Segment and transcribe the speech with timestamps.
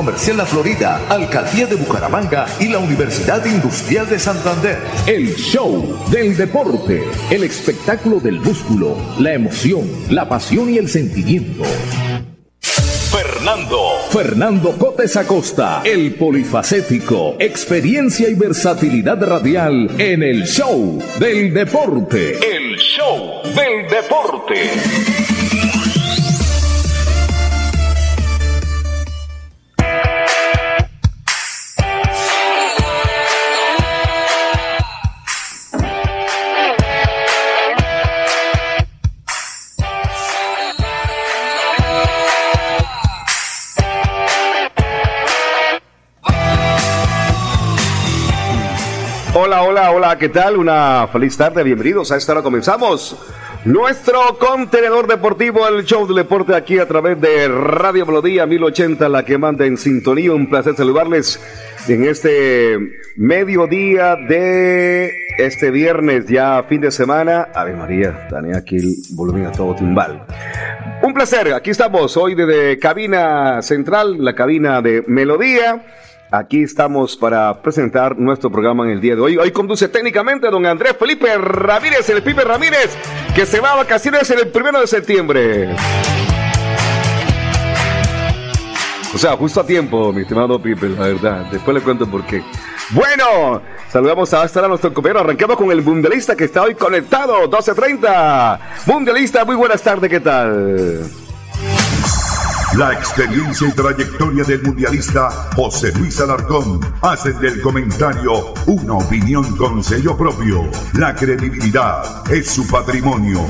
[0.00, 4.78] Comercial La Florida, Alcaldía de Bucaramanga y la Universidad Industrial de Santander.
[5.06, 11.64] El show del deporte, el espectáculo del músculo, la emoción, la pasión y el sentimiento.
[13.10, 13.78] Fernando.
[14.10, 22.38] Fernando Cotes Acosta, el polifacético, experiencia y versatilidad radial en el show del deporte.
[22.38, 25.09] El show del deporte.
[49.42, 50.58] Hola, hola, hola, ¿qué tal?
[50.58, 52.42] Una feliz tarde, bienvenidos a esta hora.
[52.42, 53.16] Comenzamos
[53.64, 59.24] nuestro contenedor deportivo, el show del deporte aquí a través de Radio Melodía 1080, la
[59.24, 60.34] que manda en sintonía.
[60.34, 61.40] Un placer saludarles
[61.88, 62.76] en este
[63.16, 67.48] mediodía de este viernes, ya fin de semana.
[67.54, 70.22] Ave María, Daniel aquí el volumen a todo timbal.
[71.02, 75.80] Un placer, aquí estamos hoy desde cabina central, la cabina de Melodía.
[76.32, 79.36] Aquí estamos para presentar nuestro programa en el día de hoy.
[79.36, 82.96] Hoy conduce técnicamente don Andrés Felipe Ramírez, el Pipe Ramírez,
[83.34, 85.74] que se va a vacaciones el primero de septiembre.
[89.12, 91.46] O sea, justo a tiempo, mi estimado Pipe, la verdad.
[91.50, 92.44] Después le cuento por qué.
[92.90, 95.20] Bueno, saludamos a hasta a nuestro compañero.
[95.20, 98.58] Arrancamos con el mundialista que está hoy conectado, 12.30.
[98.86, 101.10] Mundialista, muy buenas tardes, ¿qué tal?
[102.78, 109.82] La experiencia y trayectoria del mundialista José Luis Alarcón hacen del comentario una opinión con
[109.82, 110.70] sello propio.
[110.96, 113.40] La credibilidad es su patrimonio.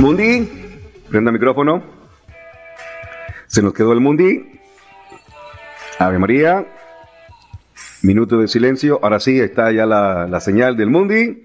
[0.00, 0.50] Mundi,
[1.08, 1.84] prenda micrófono.
[3.46, 4.60] Se nos quedó el Mundi.
[6.00, 6.66] Ave María.
[8.02, 8.98] Minuto de silencio.
[9.00, 11.44] Ahora sí, está ya la, la señal del Mundi.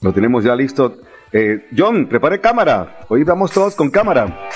[0.00, 1.02] Lo tenemos ya listo.
[1.32, 3.00] Eh, John, prepare cámara.
[3.08, 4.48] Hoy vamos todos con cámara.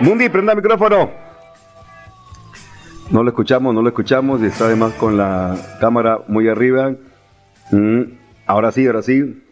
[0.00, 1.10] Mundi, prenda micrófono.
[3.10, 4.40] No lo escuchamos, no lo escuchamos.
[4.42, 6.94] Y está además con la cámara muy arriba.
[7.70, 8.02] Mm,
[8.46, 9.42] ahora sí, ahora sí.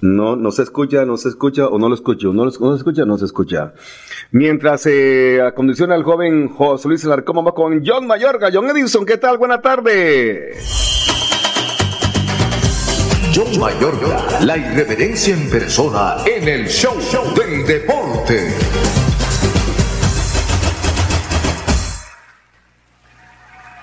[0.00, 2.32] No, no se escucha, no se escucha o no lo escucho.
[2.32, 3.72] No, lo, no se escucha, no se escucha.
[4.30, 8.50] Mientras se eh, acondiciona el joven José Luis Alarcón, vamos con John Mayorga.
[8.52, 9.38] John Edison, ¿qué tal?
[9.38, 10.52] Buena tarde.
[13.36, 16.96] John Mayorga, la irreverencia en persona en el show
[17.34, 18.48] del deporte.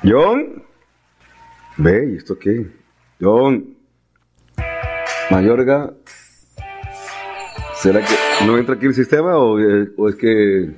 [0.04, 0.64] John.
[1.78, 2.66] Ve, ¿y esto qué?
[3.22, 3.78] John.
[5.30, 5.94] Mayorga.
[7.80, 8.16] ¿Será que
[8.48, 10.72] no entra aquí el sistema o, eh, o es que...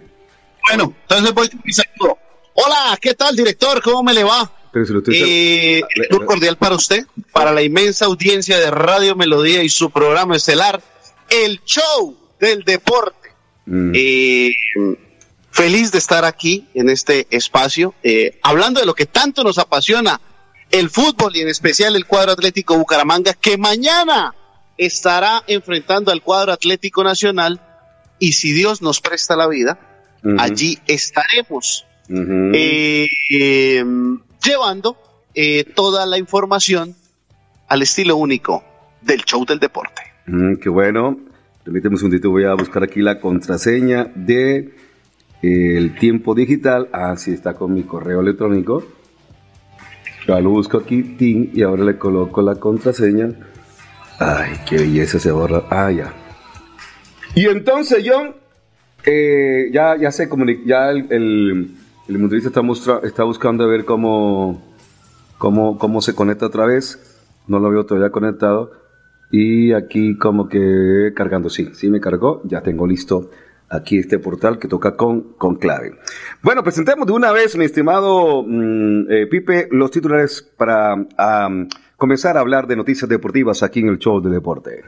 [0.67, 2.17] Bueno, entonces voy saludo.
[2.55, 3.81] Hola, ¿qué tal, director?
[3.81, 4.51] ¿Cómo me le va?
[4.75, 5.15] Pero si lo estoy...
[5.25, 5.81] Eh,
[6.11, 10.83] un cordial para usted, para la inmensa audiencia de Radio Melodía y su programa estelar,
[11.29, 13.29] El Show del Deporte.
[13.67, 13.93] Mm.
[13.95, 14.51] Eh,
[15.49, 20.19] feliz de estar aquí en este espacio, eh, hablando de lo que tanto nos apasiona,
[20.71, 24.35] el fútbol y en especial el cuadro Atlético Bucaramanga, que mañana
[24.77, 27.61] estará enfrentando al cuadro Atlético Nacional
[28.19, 29.79] y si Dios nos presta la vida,
[30.37, 33.07] allí estaremos eh,
[34.45, 34.97] llevando
[35.33, 36.95] eh, toda la información
[37.67, 38.63] al estilo único
[39.01, 40.01] del show del deporte.
[40.27, 41.17] Mm, qué bueno.
[41.63, 44.75] Permíteme un segundito, voy a buscar aquí la contraseña de
[45.41, 46.89] eh, el tiempo digital.
[46.93, 48.83] Ah, sí, está con mi correo electrónico.
[50.27, 53.29] Ya lo busco aquí, tin, y ahora le coloco la contraseña.
[54.19, 55.63] Ay, qué belleza se borra.
[55.69, 56.13] Ah, ya.
[57.35, 58.35] Y entonces, John,
[59.05, 61.75] eh, ya, ya se comunica, ya el,
[62.07, 62.61] el está,
[63.03, 64.61] está buscando a ver cómo,
[65.37, 67.21] cómo, cómo se conecta otra vez.
[67.47, 68.71] No lo veo todavía conectado.
[69.31, 73.31] Y aquí como que cargando, sí, sí me cargó, ya tengo listo
[73.69, 75.95] aquí este portal que toca con, con clave.
[76.41, 80.95] Bueno, presentemos de una vez, mi estimado mm, eh, Pipe, los titulares para
[81.97, 84.83] comenzar a hablar de noticias deportivas aquí en el show de deporte.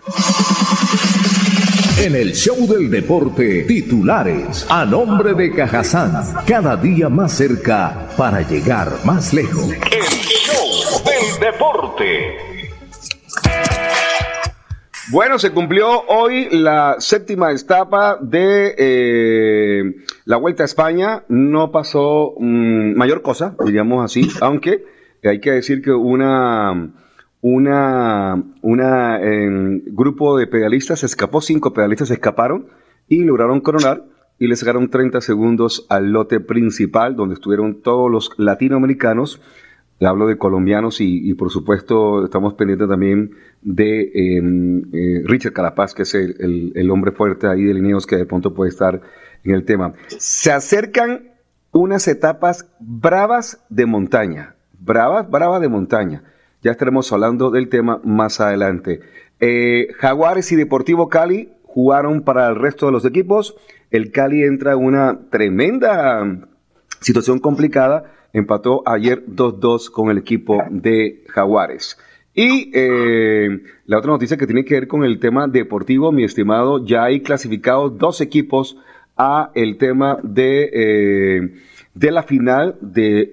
[2.00, 6.14] En el show del deporte, titulares a nombre de Cajazán,
[6.46, 9.72] cada día más cerca para llegar más lejos.
[9.72, 12.38] El show del deporte.
[15.10, 19.96] Bueno, se cumplió hoy la séptima etapa de eh,
[20.26, 21.24] la Vuelta a España.
[21.30, 24.86] No pasó mm, mayor cosa, diríamos así, aunque
[25.24, 26.94] hay que decir que una
[27.56, 32.68] una, em, grupo de pedalistas se escapó, cinco pedalistas se escaparon
[33.08, 34.06] y lograron coronar
[34.40, 39.42] y le sacaron 30 segundos al lote principal donde estuvieron todos los latinoamericanos
[40.06, 46.04] hablo de colombianos y, por supuesto estamos pendientes también de em, eh, Richard Carapaz, que
[46.04, 49.02] es el, hombre fuerte ahí de Lineos que de pronto puede estar
[49.44, 49.94] en el tema.
[50.18, 51.32] Se acercan
[51.72, 56.24] unas etapas bravas de montaña, bravas, bravas de montaña.
[56.62, 59.02] Ya estaremos hablando del tema más adelante.
[59.40, 63.56] Eh, Jaguares y Deportivo Cali jugaron para el resto de los equipos.
[63.92, 66.48] El Cali entra en una tremenda
[67.00, 71.98] situación complicada empató ayer 2-2 con el equipo de Jaguares.
[72.34, 76.86] Y eh, la otra noticia que tiene que ver con el tema deportivo, mi estimado,
[76.86, 78.78] ya hay clasificados dos equipos
[79.16, 81.54] a el tema de, eh,
[81.96, 83.30] de la final de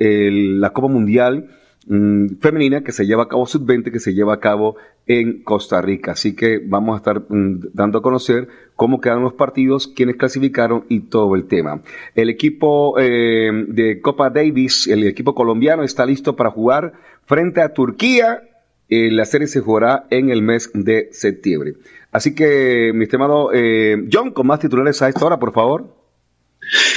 [0.59, 1.51] la Copa Mundial
[1.87, 4.77] mm, femenina que se lleva a cabo, sub-20, que se lleva a cabo
[5.07, 6.13] en Costa Rica.
[6.13, 10.85] Así que vamos a estar mm, dando a conocer cómo quedan los partidos, quiénes clasificaron
[10.89, 11.83] y todo el tema.
[12.15, 16.95] El equipo eh, de Copa Davis, el equipo colombiano, está listo para jugar
[17.27, 18.43] frente a Turquía.
[18.89, 21.75] Eh, la serie se jugará en el mes de septiembre.
[22.13, 26.05] Así que, mi estimado eh, John, con más titulares a esta hora, por favor.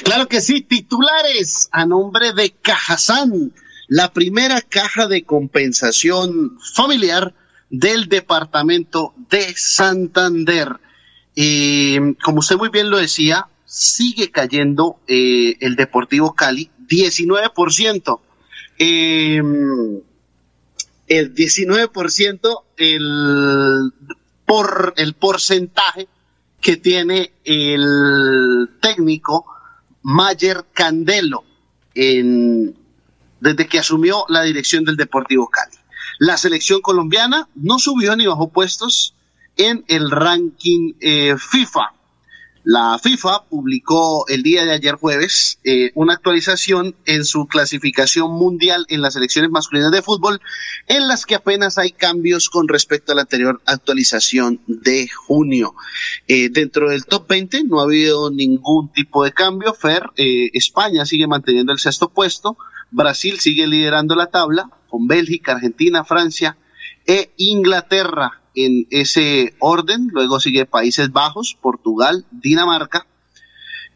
[0.03, 3.51] Claro que sí, titulares a nombre de Cajazán,
[3.87, 7.33] la primera caja de compensación familiar
[7.69, 10.69] del departamento de Santander.
[12.23, 18.19] como usted muy bien lo decía, sigue cayendo eh, el Deportivo Cali, 19%.
[18.79, 19.41] Eh,
[21.07, 23.91] el 19% el,
[24.45, 26.07] por el porcentaje
[26.61, 29.45] que tiene el técnico
[30.03, 31.43] Mayer Candelo
[31.93, 32.75] en,
[33.39, 35.77] desde que asumió la dirección del Deportivo Cali.
[36.19, 39.13] La selección colombiana no subió ni bajó puestos
[39.57, 41.93] en el ranking eh, FIFA.
[42.63, 48.85] La FIFA publicó el día de ayer jueves eh, una actualización en su clasificación mundial
[48.89, 50.41] en las selecciones masculinas de fútbol,
[50.87, 55.75] en las que apenas hay cambios con respecto a la anterior actualización de junio.
[56.27, 59.73] Eh, dentro del top 20 no ha habido ningún tipo de cambio.
[59.73, 62.57] Fer, España sigue manteniendo el sexto puesto,
[62.91, 66.57] Brasil sigue liderando la tabla, con Bélgica, Argentina, Francia
[67.05, 70.09] e Inglaterra en ese orden.
[70.11, 73.05] Luego sigue Países Bajos, Portugal, Dinamarca.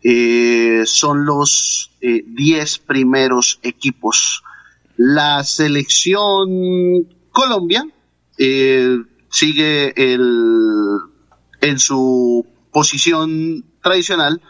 [0.03, 4.43] Eh, son los 10 eh, primeros equipos.
[4.97, 7.85] La selección Colombia
[8.37, 8.97] eh,
[9.29, 10.99] sigue el,
[11.61, 14.41] en su posición tradicional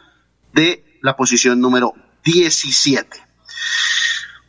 [0.53, 1.93] de la posición número
[2.23, 3.07] 17.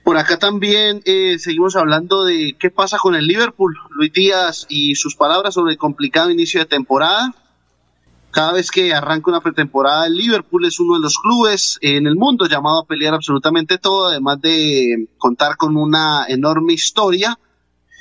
[0.02, 3.76] Por acá también eh, seguimos hablando de qué pasa con el Liverpool.
[3.90, 7.32] Luis Díaz y sus palabras sobre el complicado inicio de temporada.
[8.32, 12.16] Cada vez que arranca una pretemporada, el Liverpool es uno de los clubes en el
[12.16, 17.38] mundo llamado a pelear absolutamente todo, además de contar con una enorme historia.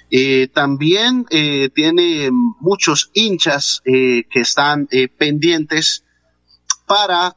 [0.09, 6.03] Eh, también eh, tiene muchos hinchas que están pendientes
[6.87, 7.35] para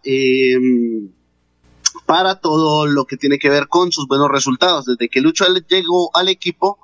[2.07, 4.85] para todo lo que tiene que ver con sus buenos resultados.
[4.85, 6.79] Desde que Lucho llegó al equipo,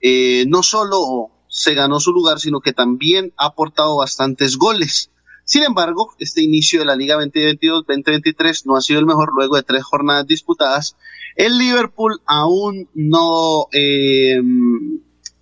[0.00, 5.10] eh, no solo se ganó su lugar, sino que también ha aportado bastantes goles.
[5.44, 9.62] Sin embargo, este inicio de la Liga 2022-2023 no ha sido el mejor luego de
[9.62, 10.96] tres jornadas disputadas.
[11.36, 14.40] El Liverpool aún no, eh,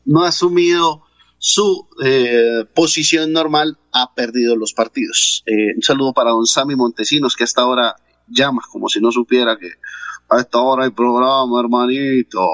[0.04, 1.04] no ha asumido
[1.38, 5.44] su eh, posición normal, ha perdido los partidos.
[5.46, 7.96] un saludo para don Sammy Montesinos, que hasta ahora
[8.28, 9.68] llamas como si no supiera que
[10.28, 12.46] a esta hora hay programa, hermanito.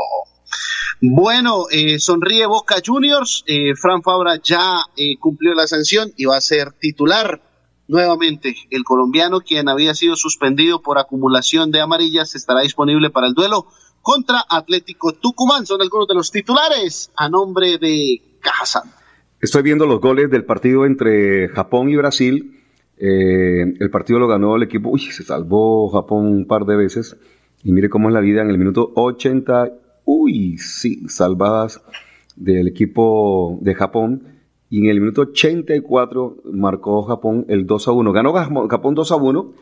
[1.01, 3.45] Bueno, eh, sonríe Boca Juniors.
[3.47, 7.41] Eh, Fran Fabra ya eh, cumplió la sanción y va a ser titular
[7.87, 8.57] nuevamente.
[8.71, 13.67] El colombiano, quien había sido suspendido por acumulación de amarillas, estará disponible para el duelo
[14.03, 15.67] contra Atlético Tucumán.
[15.67, 18.91] Son algunos de los titulares a nombre de Cajazán.
[19.41, 22.58] Estoy viendo los goles del partido entre Japón y Brasil.
[23.01, 24.91] El partido lo ganó el equipo.
[24.91, 27.17] Uy, se salvó Japón un par de veces.
[27.63, 29.73] Y mire cómo es la vida en el minuto 80
[30.11, 31.83] uy, sí, salvadas
[32.35, 34.23] del equipo de Japón.
[34.71, 38.13] Y en el minuto 84 marcó Japón el 2 a 1.
[38.13, 39.53] Ganó Japón 2 a 1.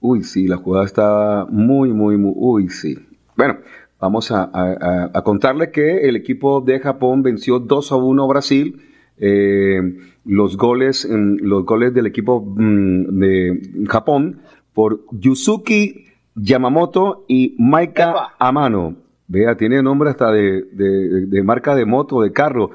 [0.00, 2.32] Uy, sí, la jugada está muy, muy, muy.
[2.34, 2.98] Uy, sí.
[3.36, 3.58] Bueno,
[4.00, 8.80] vamos a, contarle que el equipo de Japón venció 2 a 1 a Brasil.
[9.18, 9.80] Eh,
[10.24, 14.40] los, goles, los goles del equipo mm, de Japón
[14.72, 18.96] por Yusuki Yamamoto y Maika Amano.
[19.28, 22.70] Vea, tiene nombre hasta de, marca de moto, de carro.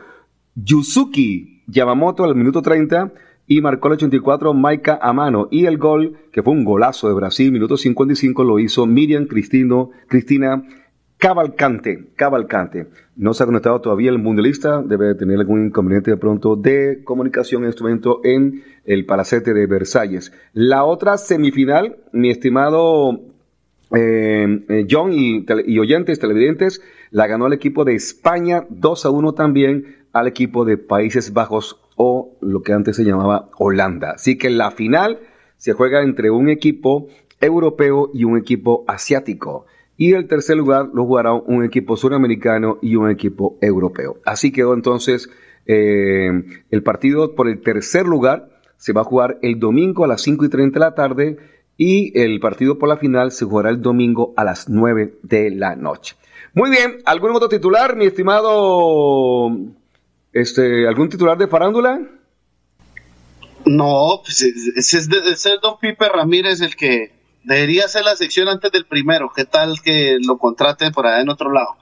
[0.56, 3.12] Yusuki Yamamoto al minuto 30
[3.48, 5.48] y marcó el 84 Maika Amano.
[5.51, 9.92] Y el gol, que fue un golazo de Brasil, minuto 55, lo hizo Miriam Cristino,
[10.08, 10.63] Cristina
[11.17, 12.09] Cavalcante.
[12.15, 12.88] Cavalcante.
[13.15, 17.63] No se ha conectado todavía el mundialista, debe tener algún inconveniente de pronto de comunicación
[17.63, 20.31] en este momento en el Palacete de Versalles.
[20.53, 23.19] La otra semifinal, mi estimado
[23.95, 25.45] eh, eh, John y,
[25.79, 30.77] oyentes, televidentes, la ganó el equipo de España 2 a 1 también al equipo de
[30.77, 34.12] Países Bajos o lo que antes se llamaba Holanda.
[34.12, 35.19] Así que la final
[35.57, 37.07] se juega entre un equipo
[37.41, 39.65] europeo y un equipo asiático.
[39.98, 44.18] Y el tercer lugar lo jugará un equipo suramericano y un equipo europeo.
[44.25, 45.30] Así quedó entonces
[45.66, 46.30] eh,
[46.70, 48.50] el partido por el tercer lugar.
[48.77, 51.38] Se va a jugar el domingo a las 5 y 30 de la tarde
[51.77, 55.75] y el partido por la final se jugará el domingo a las 9 de la
[55.75, 56.16] noche.
[56.54, 59.50] Muy bien, ¿algún otro titular, mi estimado?
[60.34, 62.00] Este, ¿Algún titular de farándula?
[63.66, 65.20] No, pues ese es, de,
[65.62, 67.12] Don Pipe Ramírez el que
[67.48, 69.32] debería hacer la sección antes del primero.
[69.34, 71.77] ¿Qué tal que lo contraten por allá en otro lado?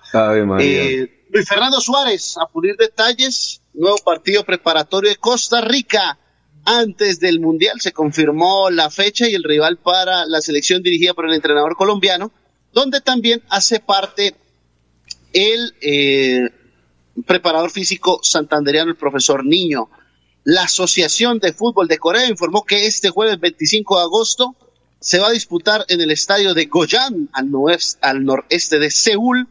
[0.60, 6.20] Eh, Luis Fernando Suárez, a pulir detalles, nuevo partido preparatorio de Costa Rica
[6.66, 11.28] antes del Mundial se confirmó la fecha y el rival para la selección dirigida por
[11.28, 12.32] el entrenador colombiano,
[12.72, 14.36] donde también hace parte
[15.34, 16.50] el eh,
[17.26, 19.90] preparador físico santanderiano, el profesor Niño.
[20.44, 24.56] La Asociación de Fútbol de Corea informó que este jueves 25 de agosto
[25.06, 29.48] se va a disputar en el estadio de Goyan, al, noreste de Seúl,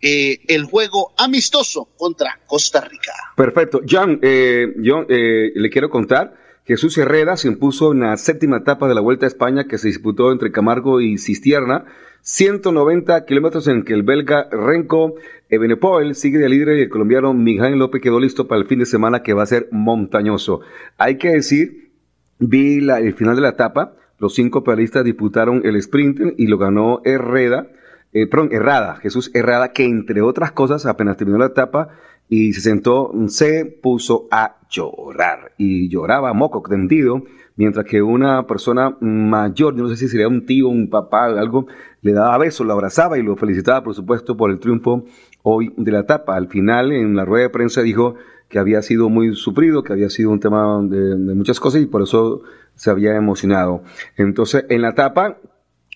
[0.00, 3.12] eh, el juego amistoso contra Costa Rica.
[3.36, 3.80] Perfecto.
[3.84, 8.94] Jan, eh, yo le quiero contar Jesús Herrera se impuso en la séptima etapa de
[8.94, 11.86] la Vuelta a España que se disputó entre Camargo y Cistierna.
[12.20, 15.16] 190 kilómetros en que el belga Renko
[15.48, 18.86] Ebenepoel sigue de líder y el colombiano Miguel López quedó listo para el fin de
[18.86, 20.60] semana que va a ser montañoso.
[20.98, 21.90] Hay que decir,
[22.38, 27.00] vi el final de la etapa, los cinco pedalistas disputaron el sprint y lo ganó
[27.04, 27.66] Herrera,
[28.12, 31.88] eh, perdón, Herrada, Jesús Herrada, que entre otras cosas apenas terminó la etapa
[32.28, 37.24] y se sentó, se puso a llorar y lloraba moco tendido,
[37.56, 41.66] mientras que una persona mayor, yo no sé si sería un tío, un papá, algo,
[42.00, 45.04] le daba besos, lo abrazaba y lo felicitaba, por supuesto, por el triunfo
[45.42, 46.36] hoy de la etapa.
[46.36, 48.16] Al final, en la rueda de prensa dijo
[48.48, 52.02] que había sido muy sufrido, que había sido un tema de, muchas cosas y por
[52.02, 52.42] eso
[52.74, 53.82] se había emocionado.
[54.16, 55.38] Entonces, en la etapa,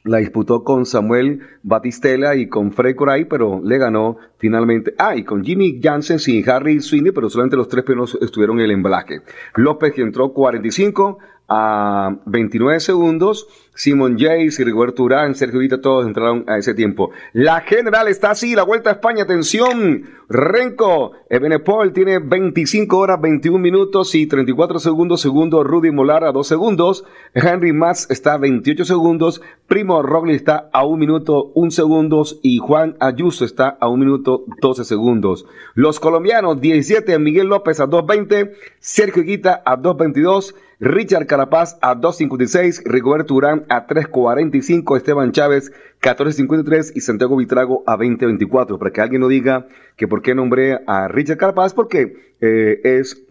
[0.05, 4.95] la disputó con Samuel Batistela y con Frey Coray, pero le ganó finalmente.
[4.99, 8.67] Ah, y con Jimmy Jansen y Harry Sweeney, pero solamente los tres primeros estuvieron en
[8.67, 9.23] el embalaje.
[9.57, 13.47] López que entró 45, a 29 segundos.
[13.77, 17.11] Simon Jace y Rigoberto Urán, Sergio Vita, todos entraron a ese tiempo.
[17.35, 20.05] La general está así, la vuelta a España, atención.
[20.31, 25.21] Renko, Ebenepol tiene 25 horas, 21 minutos y 34 segundos.
[25.21, 27.05] Segundo, Rudy Molar a 2 segundos.
[27.35, 29.43] Henry Max está a 28 segundos.
[29.69, 32.41] Primo Roglic está a 1 minuto, 1 segundos.
[32.43, 35.47] Y Juan Ayuso está a 1 minuto, 12 segundos.
[35.75, 38.53] Los colombianos, 17, Miguel López a 2.20.
[38.81, 40.55] Sergio Guita a 2.22.
[40.79, 47.97] Richard Carapaz a 2.56, Rigoberto Urán a 3.45, Esteban Chávez 14.53 y Santiago Vitrago a
[47.97, 48.79] 20.24.
[48.79, 49.67] Para que alguien no diga
[49.97, 53.23] que por qué nombré a Richard Carapaz, porque eh, es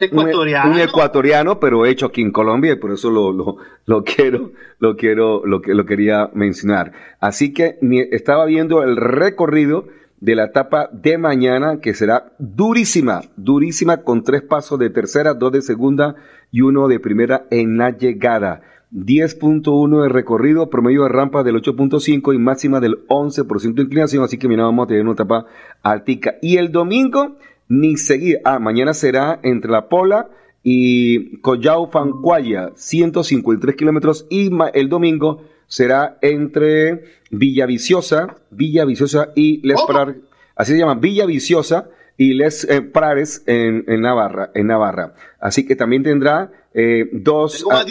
[0.00, 0.72] Ecuatoriano.
[0.72, 4.96] Un, ecuatoriano, pero hecho aquí en Colombia, y por eso lo, lo, lo quiero, lo
[4.96, 6.92] quiero, lo que lo quería mencionar.
[7.20, 7.78] Así que
[8.10, 9.86] estaba viendo el recorrido
[10.24, 15.52] de la etapa de mañana, que será durísima, durísima, con tres pasos de tercera, dos
[15.52, 16.16] de segunda
[16.50, 18.62] y uno de primera en la llegada.
[18.90, 24.38] 10.1 de recorrido, promedio de rampa del 8.5 y máxima del 11% de inclinación, así
[24.38, 25.46] que mira, vamos a tener una etapa
[25.82, 26.36] altica.
[26.40, 27.36] Y el domingo,
[27.68, 30.30] ni seguir, ah, mañana será entre La Pola
[30.62, 39.80] y Collao Fancuaya, 153 kilómetros, y el domingo será entre Villaviciosa, Villaviciosa y Les
[40.56, 45.14] así se llama, Villaviciosa y Les eh, Prares en, en, Navarra, en Navarra.
[45.40, 47.64] Así que también tendrá eh, dos.
[47.70, 47.84] Ah,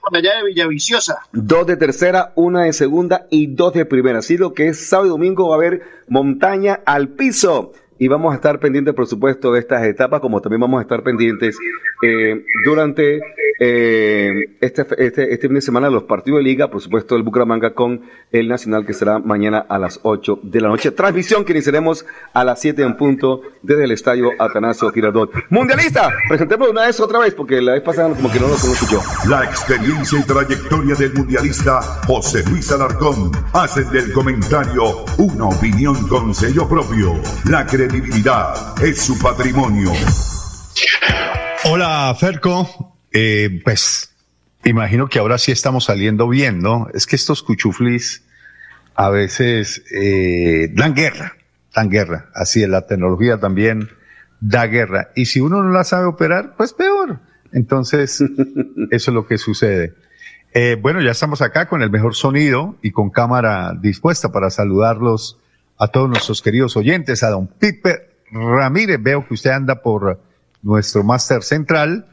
[0.00, 1.18] por allá de Villaviciosa.
[1.32, 4.20] Dos de tercera, una de segunda y dos de primera.
[4.20, 7.72] Así lo que es sábado y domingo va a haber montaña al piso.
[7.98, 11.02] Y vamos a estar pendientes, por supuesto, de estas etapas, como también vamos a estar
[11.02, 11.56] pendientes
[12.02, 13.20] eh, durante
[13.60, 17.74] eh, este, este, este fin de semana los partidos de liga, por supuesto el Bucaramanga
[17.74, 20.92] con el Nacional que será mañana a las 8 de la noche.
[20.92, 25.32] Transmisión que iniciaremos a las 7 en punto desde el estadio Atanasio Girardot.
[25.50, 28.56] Mundialista, presentemos una vez otra vez porque la vez pasada como que no lo
[28.90, 29.00] yo.
[29.28, 36.32] La experiencia y trayectoria del mundialista José Luis Alarcón hacen del comentario una opinión con
[36.32, 37.14] sello propio.
[37.50, 37.66] La
[38.82, 39.90] es su patrimonio.
[41.64, 42.96] Hola, Ferco.
[43.12, 44.14] Eh, pues
[44.64, 46.88] imagino que ahora sí estamos saliendo bien, ¿no?
[46.92, 48.24] Es que estos cuchuflis
[48.94, 51.36] a veces eh, dan guerra,
[51.74, 52.30] dan guerra.
[52.34, 53.88] Así es, la tecnología también
[54.40, 55.10] da guerra.
[55.14, 57.20] Y si uno no la sabe operar, pues peor.
[57.52, 58.20] Entonces,
[58.90, 59.94] eso es lo que sucede.
[60.52, 65.38] Eh, bueno, ya estamos acá con el mejor sonido y con cámara dispuesta para saludarlos
[65.78, 69.02] a todos nuestros queridos oyentes, a don Pipe Ramírez.
[69.02, 70.20] Veo que usted anda por
[70.62, 72.06] nuestro máster central,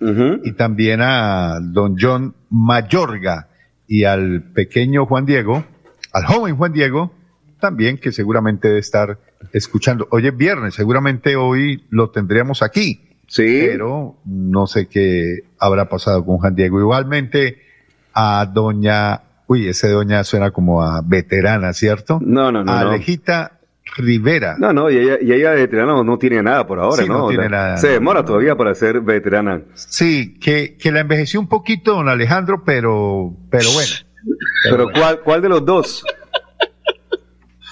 [0.44, 3.48] y también a don John Mayorga
[3.88, 5.66] y al pequeño Juan Diego,
[6.14, 7.12] al joven Juan Diego,
[7.60, 9.18] también que seguramente debe estar
[9.52, 10.08] escuchando.
[10.12, 13.02] Hoy es viernes, seguramente hoy lo tendríamos aquí.
[13.28, 13.66] Sí.
[13.68, 16.80] Pero no sé qué habrá pasado con Juan Diego.
[16.80, 17.62] Igualmente
[18.14, 22.20] a doña, uy, ese doña suena como a veterana, ¿cierto?
[22.22, 22.72] No, no, no.
[22.72, 23.55] Alejita
[23.98, 24.56] Rivera.
[24.58, 27.30] No, no, y ella, y ella de veterana no, tiene nada por ahora, ¿no?
[27.30, 27.78] tiene nada.
[27.78, 29.62] Se demora todavía para ser veterana.
[29.74, 33.92] Sí, que, que la envejeció un poquito don Alejandro, pero, pero bueno.
[34.64, 36.04] Pero, ¿cuál, ¿cuál de los dos?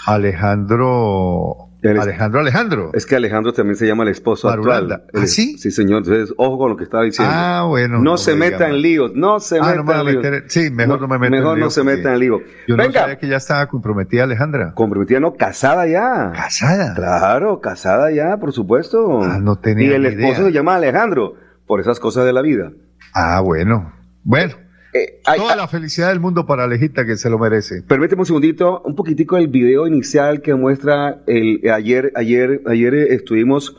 [0.06, 1.63] Alejandro.
[1.84, 2.92] Alejandro Alejandro.
[2.94, 5.04] Es que Alejandro también se llama el esposo actual.
[5.14, 5.58] ¿Ah, sí?
[5.58, 6.00] Sí, señor.
[6.00, 7.34] Entonces, ojo con lo que estaba diciendo.
[7.36, 8.00] Ah, bueno.
[8.00, 9.12] No, se meta en líos.
[9.16, 10.44] No se ah, meta en líos.
[10.48, 12.42] Sí, mejor no, me meto Mejor no se meta en líos.
[12.68, 12.88] Yo Venga.
[12.88, 14.74] no sabía que ya estaba comprometida Alejandra.
[14.74, 16.32] Comprometida, no, casada ya.
[16.34, 16.94] ¿Casada?
[16.96, 19.22] Claro, casada ya, por supuesto.
[19.24, 21.36] Ah, no tenía Y el esposo se llama Alejandro,
[21.68, 22.72] por esas cosas de la vida.
[23.14, 23.94] Ah, bueno.
[24.24, 24.56] Bueno.
[24.94, 27.82] Eh, Toda la felicidad del mundo para Alejita que se lo merece.
[27.82, 33.76] Permíteme un segundito, un poquitico el video inicial que muestra el ayer, ayer, ayer estuvimos,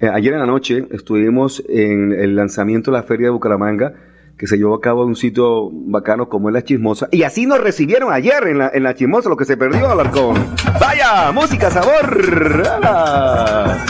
[0.00, 3.92] eh, ayer en la noche estuvimos en el lanzamiento de la feria de Bucaramanga
[4.38, 7.08] que se llevó a cabo en un sitio bacano como es la Chismosa.
[7.12, 10.34] Y así nos recibieron ayer en la, en la Chismosa, lo que se perdió, Alarcón.
[10.80, 11.30] ¡Vaya!
[11.32, 12.62] ¡Música, sabor!
[12.66, 13.80] ¡Hala!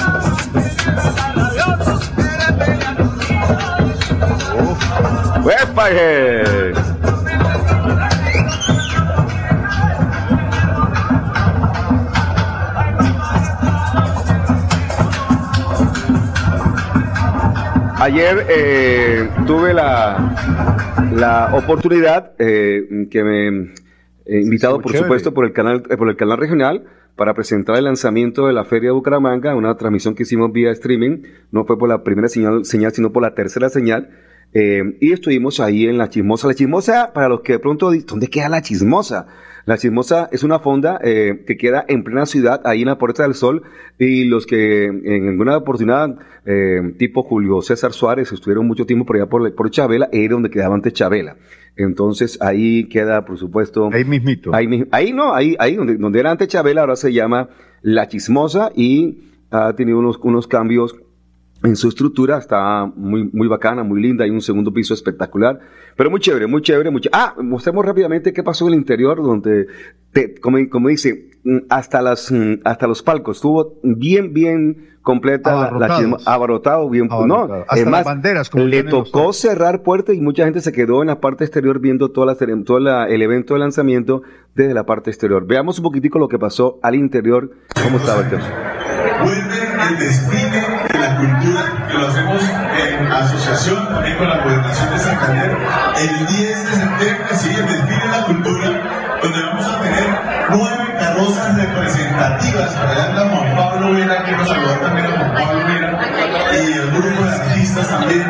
[17.97, 20.35] Ayer eh, tuve la,
[21.15, 23.73] la oportunidad eh, que me
[24.25, 26.85] he invitado, por supuesto, por el canal eh, por el canal regional
[27.17, 31.23] para presentar el lanzamiento de la Feria de Bucaramanga, una transmisión que hicimos vía streaming,
[31.53, 34.09] no fue por la primera señal, señal sino por la tercera señal,
[34.55, 36.47] eh, y estuvimos ahí en La Chismosa.
[36.47, 39.27] La Chismosa, para los que de pronto dicen, ¿dónde queda La Chismosa?
[39.67, 43.25] La Chismosa es una fonda eh, que queda en plena ciudad, ahí en la Puerta
[43.25, 43.63] del Sol,
[43.99, 49.17] y los que en alguna oportunidad, eh, tipo Julio César Suárez, estuvieron mucho tiempo por
[49.17, 51.37] allá por, por Chabela, era donde quedaba antes Chabela.
[51.77, 53.91] Entonces ahí queda, por supuesto.
[53.93, 54.55] Ahí mismito.
[54.55, 57.49] Ahí, ahí no, ahí, ahí donde, donde era antes Chabela, ahora se llama
[57.83, 60.95] La Chismosa y ha tenido unos, unos cambios
[61.65, 65.59] en su estructura está muy, muy bacana, muy linda, hay un segundo piso espectacular,
[65.97, 69.67] pero muy chévere, muy chévere, muy Ah, mostremos rápidamente qué pasó en el interior, donde,
[70.13, 75.71] te, como, como dice, mm, hasta las, mm, hasta los palcos, estuvo bien, bien completa,
[75.71, 80.61] la, abarrotado, bien, no, hasta las banderas, como le tocó cerrar puertas y mucha gente
[80.61, 84.23] se quedó en la parte exterior viendo toda la, todo el evento de lanzamiento
[84.55, 85.47] desde la parte exterior.
[85.47, 87.51] Veamos un poquitico lo que pasó al interior,
[87.83, 88.45] cómo estaba el tema.
[89.23, 90.75] Vuelve el desfile.
[90.91, 95.57] de cultura, que lo hacemos en asociación también con la Gobernación de Santander,
[95.99, 98.69] el 10 de septiembre, sí, el desfile de la cultura,
[99.23, 100.05] donde vamos a tener
[100.51, 102.73] nueve carrozas representativas.
[102.75, 105.99] Para allá anda Juan Pablo Vera, quiero saludar también a Juan Pablo Vera,
[106.53, 108.25] y el grupo de artistas también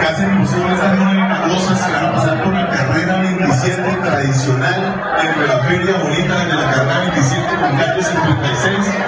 [0.00, 5.02] que hacen posible estas nueve cosas que van a pasar por la carrera 27 tradicional
[5.22, 9.07] entre la feria bonita de la carrera 27 con calle 56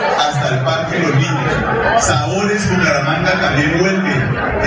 [2.01, 4.15] Sabores Bucaramanga también vuelve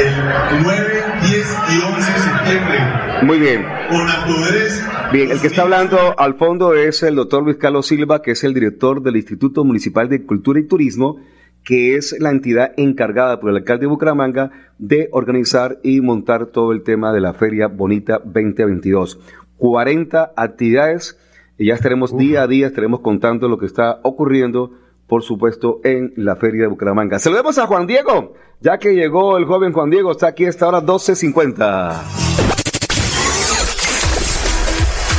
[0.01, 2.79] el 9, 10 y 11 de septiembre.
[3.23, 3.65] Muy bien.
[3.89, 4.83] Con poderes.
[5.11, 8.43] Bien, el que está hablando al fondo es el doctor Luis Carlos Silva, que es
[8.43, 11.17] el director del Instituto Municipal de Cultura y Turismo
[11.63, 16.73] que es la entidad encargada por el alcalde de Bucaramanga de organizar y montar todo
[16.73, 19.19] el tema de la Feria Bonita 2022.
[19.57, 21.17] 40 actividades
[21.57, 24.71] y ya estaremos día a día, estaremos contando lo que está ocurriendo,
[25.13, 27.19] por supuesto, en la Feria de Bucaramanga.
[27.19, 30.67] Saludemos a Juan Diego, ya que llegó el joven Juan Diego, está aquí a esta
[30.67, 32.01] hora 12.50.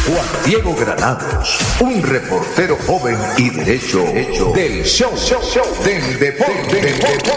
[0.08, 6.74] Juan Diego Granados, un reportero joven y derecho hecho del show, show, show del deporte.
[6.74, 7.32] deporte.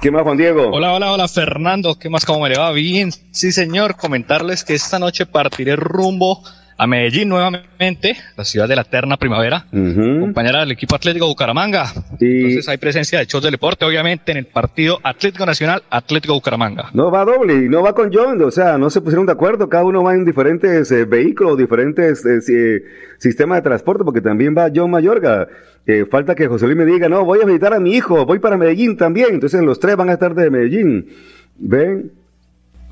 [0.00, 0.70] ¿Qué más, Juan Diego?
[0.72, 1.98] Hola, hola, hola, Fernando.
[1.98, 2.24] ¿Qué más?
[2.24, 2.70] ¿Cómo me le va?
[2.70, 3.10] Bien.
[3.32, 3.96] Sí, señor.
[3.96, 6.44] Comentarles que esta noche partiré rumbo
[6.80, 11.92] a Medellín nuevamente, la ciudad de la eterna primavera, compañera del equipo Atlético Bucaramanga.
[12.18, 16.88] Entonces hay presencia de shows del deporte, obviamente, en el partido Atlético Nacional, Atlético Bucaramanga.
[16.94, 19.68] No va doble y no va con John, o sea, no se pusieron de acuerdo,
[19.68, 22.82] cada uno va en diferentes eh, vehículos, diferentes eh,
[23.18, 25.48] sistemas de transporte, porque también va John Mayorga.
[25.86, 28.38] Eh, falta que José Luis me diga, no, voy a visitar a mi hijo, voy
[28.38, 31.10] para Medellín también, entonces los tres van a estar de Medellín.
[31.58, 32.10] ¿Ven?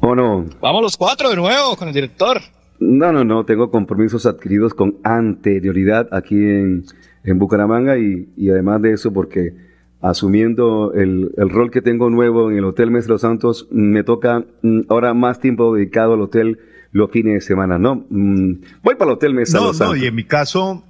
[0.00, 0.44] ¿O no?
[0.60, 2.42] Vamos los cuatro de nuevo con el director.
[2.80, 6.84] No, no, no, tengo compromisos adquiridos con anterioridad aquí en,
[7.34, 9.54] Bucaramanga y, además de eso porque
[10.00, 14.44] asumiendo el, rol que tengo nuevo en el Hotel Mes de los Santos, me toca
[14.62, 16.58] mm, ahora más tiempo dedicado al hotel
[16.92, 18.06] los fines de semana, ¿no?
[18.08, 19.96] Mm, voy para el Hotel Mes de los Santos.
[19.96, 20.82] No, y en mi caso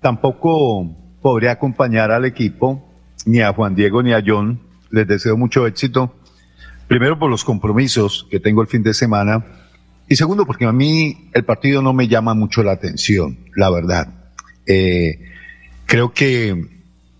[0.00, 2.88] tampoco podría acompañar al equipo,
[3.26, 4.60] ni a Juan Diego ni a John.
[4.90, 6.14] Les deseo mucho éxito.
[6.88, 9.44] Primero por los compromisos que tengo el fin de semana
[10.08, 14.08] y segundo, porque a mí el partido no me llama mucho la atención, la verdad.
[14.66, 15.20] Eh,
[15.86, 16.68] creo que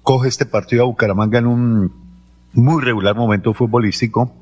[0.02, 1.92] coge este partido a Bucaramanga en un
[2.52, 4.34] muy regular momento futbolístico.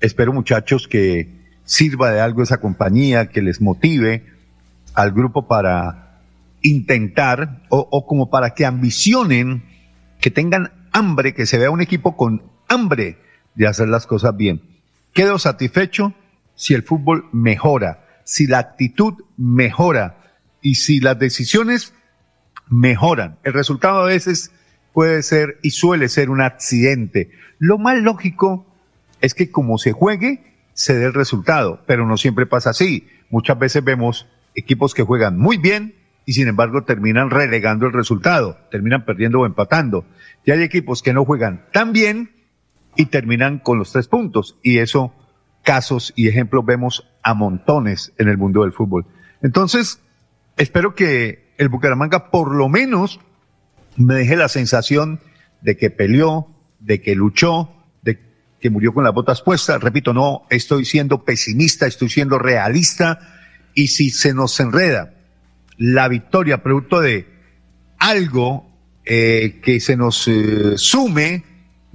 [0.00, 1.28] Espero, muchachos, que
[1.64, 4.24] sirva de algo esa compañía, que les motive
[4.94, 6.20] al grupo para
[6.62, 9.64] intentar o, o como para que ambicionen,
[10.20, 13.18] que tengan hambre, que se vea un equipo con hambre
[13.54, 14.62] de hacer las cosas bien.
[15.12, 16.14] Quedo satisfecho
[16.56, 21.94] si el fútbol mejora, si la actitud mejora y si las decisiones
[22.68, 23.38] mejoran.
[23.44, 24.50] El resultado a veces
[24.92, 27.30] puede ser y suele ser un accidente.
[27.58, 28.66] Lo más lógico
[29.20, 30.42] es que como se juegue,
[30.72, 33.06] se dé el resultado, pero no siempre pasa así.
[33.30, 38.58] Muchas veces vemos equipos que juegan muy bien y sin embargo terminan relegando el resultado,
[38.70, 40.04] terminan perdiendo o empatando.
[40.44, 42.30] Y hay equipos que no juegan tan bien
[42.96, 45.14] y terminan con los tres puntos y eso
[45.66, 49.04] casos y ejemplos vemos a montones en el mundo del fútbol.
[49.42, 50.00] Entonces,
[50.56, 53.18] espero que el Bucaramanga por lo menos
[53.96, 55.18] me deje la sensación
[55.62, 56.46] de que peleó,
[56.78, 58.20] de que luchó, de
[58.60, 59.82] que murió con las botas puestas.
[59.82, 63.18] Repito, no estoy siendo pesimista, estoy siendo realista.
[63.74, 65.14] Y si se nos enreda
[65.78, 67.26] la victoria producto de
[67.98, 68.70] algo
[69.04, 71.42] eh, que se nos eh, sume,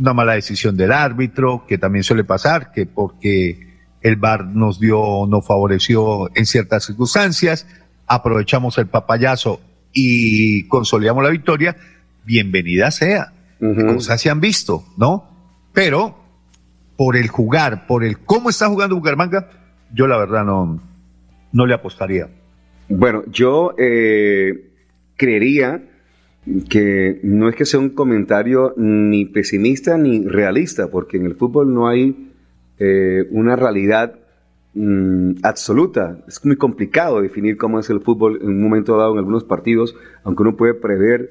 [0.02, 5.28] una mala decisión del árbitro, que también suele pasar, que porque el VAR nos dio,
[5.28, 7.68] nos favoreció en ciertas circunstancias,
[8.08, 9.62] aprovechamos el papayazo
[9.94, 11.78] y consolidamos la victoria,
[12.26, 13.34] bienvenida sea.
[13.60, 15.30] Cosas se han visto, ¿no?
[15.72, 16.18] Pero
[16.98, 19.50] por el jugar, por el cómo está jugando Bucaramanga,
[19.94, 20.82] yo la verdad no,
[21.52, 22.28] no le apostaría.
[22.90, 24.72] Bueno, yo eh,
[25.16, 25.91] creería
[26.70, 31.74] que no es que sea un comentario ni pesimista ni realista, porque en el fútbol
[31.74, 32.32] no hay
[32.80, 34.16] eh, una realidad
[34.74, 36.18] mm, absoluta.
[36.28, 39.96] Es muy complicado definir cómo es el fútbol en un momento dado en algunos partidos,
[40.24, 41.30] aunque uno puede prever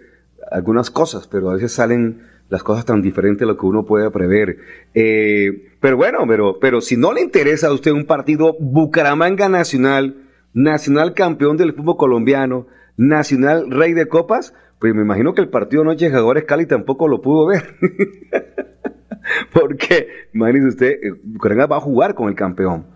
[0.51, 4.11] algunas cosas, pero a veces salen las cosas tan diferentes de lo que uno puede
[4.11, 4.59] prever.
[4.95, 10.17] Eh, pero bueno, pero, pero si no le interesa a usted un partido Bucaramanga Nacional,
[10.53, 15.85] Nacional campeón del fútbol colombiano, Nacional rey de copas, pues me imagino que el partido
[15.85, 17.77] Noche Jaguares Cali tampoco lo pudo ver.
[19.53, 22.87] Porque, imagínese usted, Bucaramanga va a jugar con el campeón.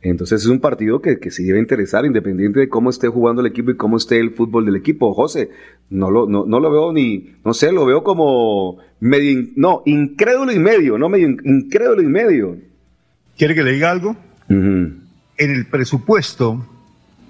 [0.00, 3.46] Entonces es un partido que, que sí debe interesar, independiente de cómo esté jugando el
[3.46, 5.12] equipo y cómo esté el fútbol del equipo.
[5.12, 5.50] José,
[5.90, 10.58] no lo, no, lo veo ni, no sé, lo veo como medio, no, incrédulo y
[10.58, 12.56] medio, no medio, incrédulo y medio.
[13.36, 14.16] ¿Quiere que le diga algo?
[14.48, 15.00] En
[15.38, 16.66] el presupuesto,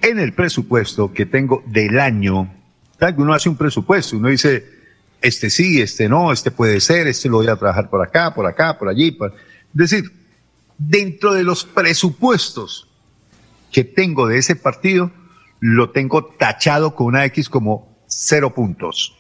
[0.03, 2.49] en el presupuesto que tengo del año,
[3.17, 4.65] uno hace un presupuesto, uno dice,
[5.21, 8.47] este sí, este no, este puede ser, este lo voy a trabajar por acá, por
[8.47, 9.17] acá, por allí.
[9.19, 10.05] Es decir,
[10.79, 12.89] dentro de los presupuestos
[13.73, 15.11] que tengo de ese partido,
[15.61, 19.17] lo tengo tachado con una X como cero puntos.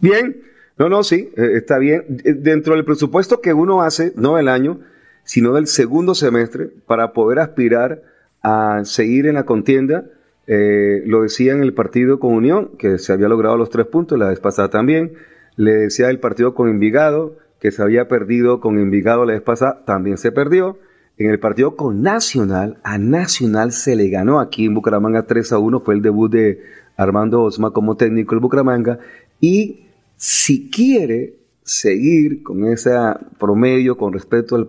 [0.00, 0.42] Bien,
[0.76, 2.04] no, no, sí, eh, está bien.
[2.24, 4.80] Eh, dentro del presupuesto que uno hace, no del año,
[5.24, 8.02] sino del segundo semestre, para poder aspirar
[8.42, 10.04] a seguir en la contienda,
[10.46, 14.18] eh, lo decía en el partido con Unión, que se había logrado los tres puntos,
[14.18, 15.12] la vez pasada también.
[15.56, 19.84] Le decía el partido con Envigado, que se había perdido con Envigado la vez pasada,
[19.84, 20.78] también se perdió.
[21.18, 25.58] En el partido con Nacional, a Nacional se le ganó aquí en Bucaramanga 3 a
[25.58, 26.62] 1, fue el debut de
[26.96, 28.98] Armando Osma como técnico del Bucaramanga.
[29.38, 29.84] Y
[30.16, 32.90] si quiere seguir con ese
[33.38, 34.68] promedio con respecto al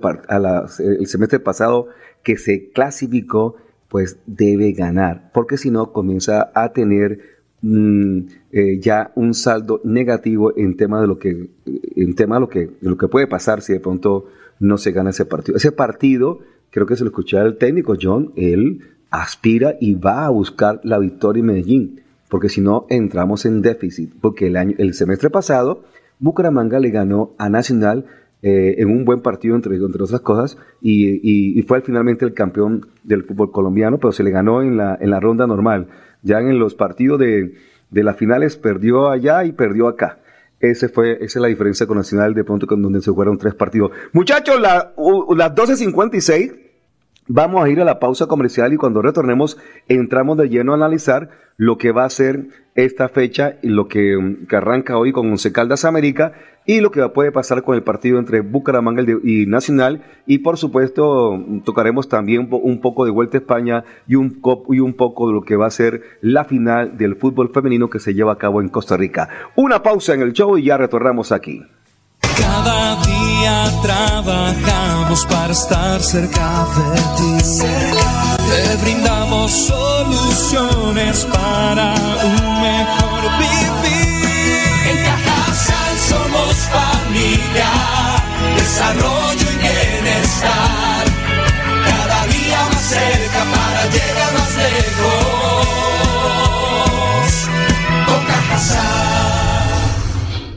[0.80, 1.88] el semestre pasado
[2.22, 3.56] que se clasificó,
[3.92, 7.20] pues debe ganar, porque si no comienza a tener
[7.62, 8.20] mm,
[8.54, 11.50] eh, ya un saldo negativo en tema de lo que
[11.98, 14.28] en tema de lo que lo que puede pasar si de pronto
[14.60, 15.58] no se gana ese partido.
[15.58, 20.30] Ese partido, creo que se lo escuché al técnico John, él aspira y va a
[20.30, 24.94] buscar la victoria en Medellín, porque si no entramos en déficit, porque el año el
[24.94, 25.84] semestre pasado
[26.20, 28.06] Bucaramanga le ganó a Nacional
[28.44, 33.24] eh, en un buen partido, entre, entre otras cosas, y, fue finalmente el campeón del
[33.24, 35.88] fútbol colombiano, pero se le ganó en la, en la ronda normal.
[36.24, 37.54] Ya en los partidos de,
[37.90, 40.20] de las finales perdió allá y perdió acá.
[40.60, 43.56] Ese fue, esa es la diferencia con Nacional de pronto con donde se jugaron tres
[43.56, 43.92] partidos.
[44.14, 44.94] Muchachos, la,
[45.36, 46.62] las 12.56
[47.34, 51.30] Vamos a ir a la pausa comercial y cuando retornemos entramos de lleno a analizar
[51.56, 55.30] lo que va a ser esta fecha y lo que, mm, que arranca hoy con
[55.30, 56.34] Once Caldas América
[56.66, 61.44] y lo que puede pasar con el partido entre Bucaramanga y Nacional y por supuesto
[61.64, 65.42] tocaremos también un poco de Vuelta a España y un, y un poco de lo
[65.42, 68.70] que va a ser la final del fútbol femenino que se lleva a cabo en
[68.70, 69.30] Costa Rica.
[69.56, 71.62] Una pausa en el show y ya retornamos aquí.
[72.38, 77.62] Cada día trabajamos para estar cerca de ti.
[78.50, 81.94] Te brindamos soluciones para
[82.24, 83.61] un mejor vivir.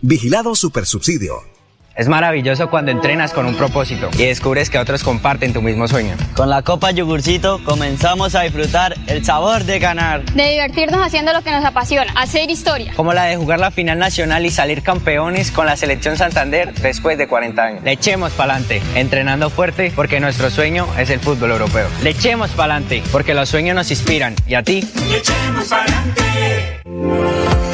[0.07, 1.43] Vigilado Supersubsidio.
[1.97, 6.15] Es maravilloso cuando entrenas con un propósito y descubres que otros comparten tu mismo sueño.
[6.37, 10.23] Con la Copa Yogurcito comenzamos a disfrutar el sabor de ganar.
[10.35, 12.93] De divertirnos haciendo lo que nos apasiona, hacer historia.
[12.95, 17.17] Como la de jugar la final nacional y salir campeones con la selección Santander después
[17.17, 17.83] de 40 años.
[17.83, 21.89] Le echemos pa'lante, entrenando fuerte porque nuestro sueño es el fútbol europeo.
[22.03, 24.35] Le echemos pa'lante porque los sueños nos inspiran.
[24.47, 24.87] ¿Y a ti?
[25.09, 27.74] Le echemos pa'lante.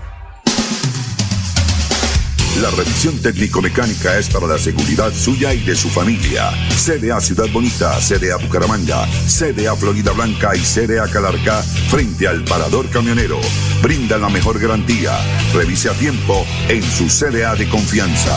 [2.59, 6.51] La revisión técnico-mecánica es para la seguridad suya y de su familia.
[6.75, 13.39] CDA Ciudad Bonita, CDA Bucaramanga, CDA Florida Blanca y CDA Calarca frente al parador camionero.
[13.81, 15.17] Brinda la mejor garantía.
[15.53, 18.35] Revise a tiempo en su CDA de confianza.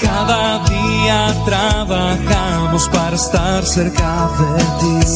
[0.00, 5.06] Cada día trabajamos para estar cerca de ti.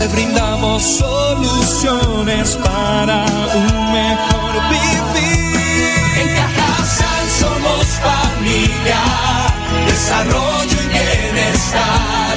[0.00, 4.95] Te brindamos soluciones para un mejor vivir.
[7.66, 9.02] Somos familia,
[9.86, 12.36] desarrollo y bienestar.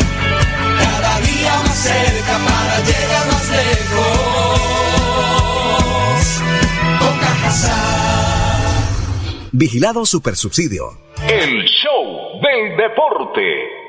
[0.79, 4.61] Cada día más cerca para llegar más lejos.
[6.99, 7.77] Con Cajasal.
[9.51, 10.97] Vigilado Supersubsidio.
[11.27, 13.79] El show del deporte.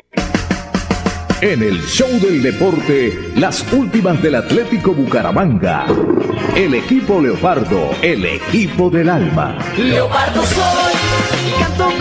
[1.42, 5.86] En el show del deporte, las últimas del Atlético Bucaramanga.
[6.54, 9.56] El equipo Leopardo, el equipo del alma.
[9.78, 10.92] Leopardo soy,
[11.60, 12.00] canto.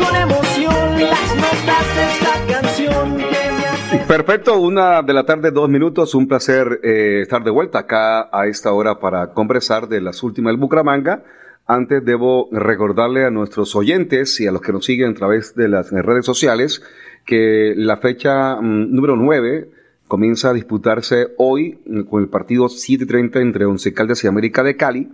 [4.09, 6.15] Perfecto, una de la tarde, dos minutos.
[6.15, 10.51] Un placer eh, estar de vuelta acá a esta hora para conversar de las últimas
[10.51, 11.23] del Bucaramanga.
[11.67, 15.67] Antes debo recordarle a nuestros oyentes y a los que nos siguen a través de
[15.67, 16.81] las redes sociales
[17.23, 19.69] que la fecha mm, número 9
[20.07, 24.75] comienza a disputarse hoy mm, con el partido 7:30 entre Once Caldas y América de
[24.75, 25.09] Cali,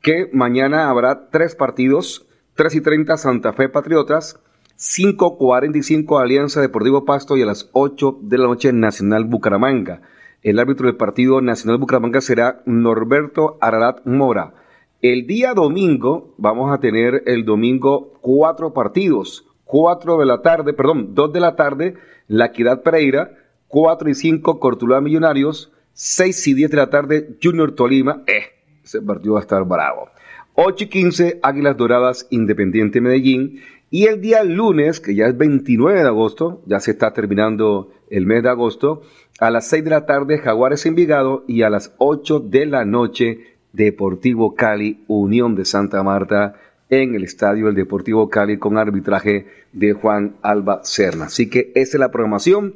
[0.00, 2.27] que mañana habrá tres partidos,
[2.58, 4.40] 3 y 30 Santa Fe Patriotas,
[4.76, 10.00] 5.45 Alianza Deportivo Pasto y a las 8 de la noche Nacional Bucaramanga.
[10.42, 14.54] El árbitro del partido Nacional Bucaramanga será Norberto Ararat Mora.
[15.02, 19.46] El día domingo vamos a tener el domingo cuatro partidos.
[19.62, 21.94] 4 de la tarde, perdón, 2 de la tarde,
[22.26, 23.36] La Equidad Pereira,
[23.68, 28.46] 4 y 5 Cortuluá Millonarios, 6 y 10 de la tarde Junior Tolima, eh,
[28.82, 30.08] ese partido va a estar bravo.
[30.60, 36.00] 8 y 15 Águilas Doradas Independiente Medellín y el día lunes, que ya es 29
[36.00, 39.02] de agosto, ya se está terminando el mes de agosto,
[39.38, 43.54] a las 6 de la tarde Jaguares Envigado y a las 8 de la noche
[43.72, 46.56] Deportivo Cali Unión de Santa Marta
[46.90, 51.26] en el estadio del Deportivo Cali con arbitraje de Juan Alba Serna.
[51.26, 52.74] Así que esa es la programación.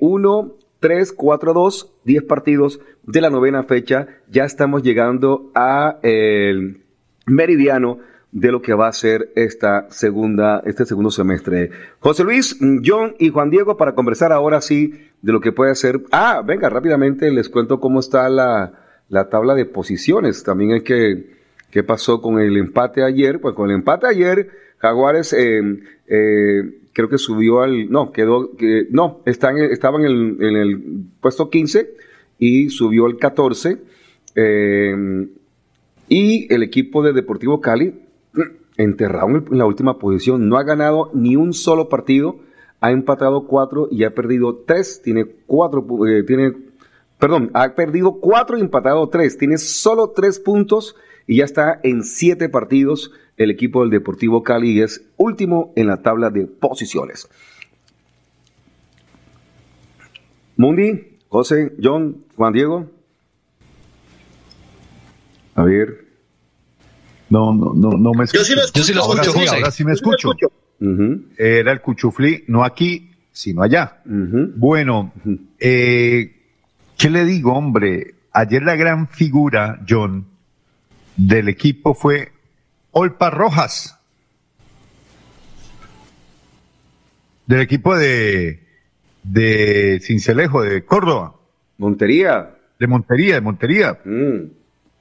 [0.00, 4.08] 1, 3, 4, 2, 10 partidos de la novena fecha.
[4.30, 6.82] Ya estamos llegando a el
[7.28, 7.98] meridiano
[8.30, 11.70] de lo que va a ser esta segunda, este segundo semestre.
[12.00, 16.02] José Luis, John y Juan Diego para conversar ahora sí de lo que puede ser.
[16.10, 18.72] Ah, venga, rápidamente les cuento cómo está la,
[19.08, 20.42] la tabla de posiciones.
[20.42, 21.38] También hay que
[21.70, 23.40] ¿Qué pasó con el empate ayer?
[23.40, 25.60] Pues con el empate ayer, Jaguares eh,
[26.06, 26.62] eh,
[26.94, 30.82] creo que subió al, no, quedó, que, no, estaba en el, en el
[31.20, 31.90] puesto 15
[32.38, 33.78] y subió al 14.
[34.34, 35.28] eh,
[36.08, 37.94] y el equipo de Deportivo Cali,
[38.76, 42.40] enterrado en, la última posición, no ha ganado ni un solo partido,
[42.80, 46.54] ha empatado cuatro y ha perdido tres, tiene cuatro, eh, tiene
[47.18, 49.36] perdón, ha perdido cuatro y empatado tres.
[49.36, 50.94] Tiene solo tres puntos
[51.26, 56.02] y ya está en siete partidos el equipo del Deportivo Cali es último en la
[56.02, 57.28] tabla de posiciones.
[60.56, 62.90] Mundi, José, John, Juan Diego.
[65.58, 66.04] A ver.
[67.30, 68.78] No, no, no, no me Yo sí lo escucho.
[68.80, 70.48] Yo sí lo ahora escucho, sí, ahora sí me Yo sí lo escucho.
[70.80, 71.24] escucho.
[71.36, 74.00] Era el cuchuflí, no aquí, sino allá.
[74.04, 75.12] Bueno,
[75.58, 76.32] eh,
[76.96, 78.14] ¿qué le digo, hombre?
[78.32, 80.26] Ayer la gran figura, John,
[81.16, 82.30] del equipo fue
[82.92, 83.98] Olpa Rojas.
[87.46, 88.62] Del equipo de,
[89.24, 91.34] de Cincelejo, de Córdoba.
[91.78, 92.54] Montería.
[92.78, 93.98] De Montería, de Montería.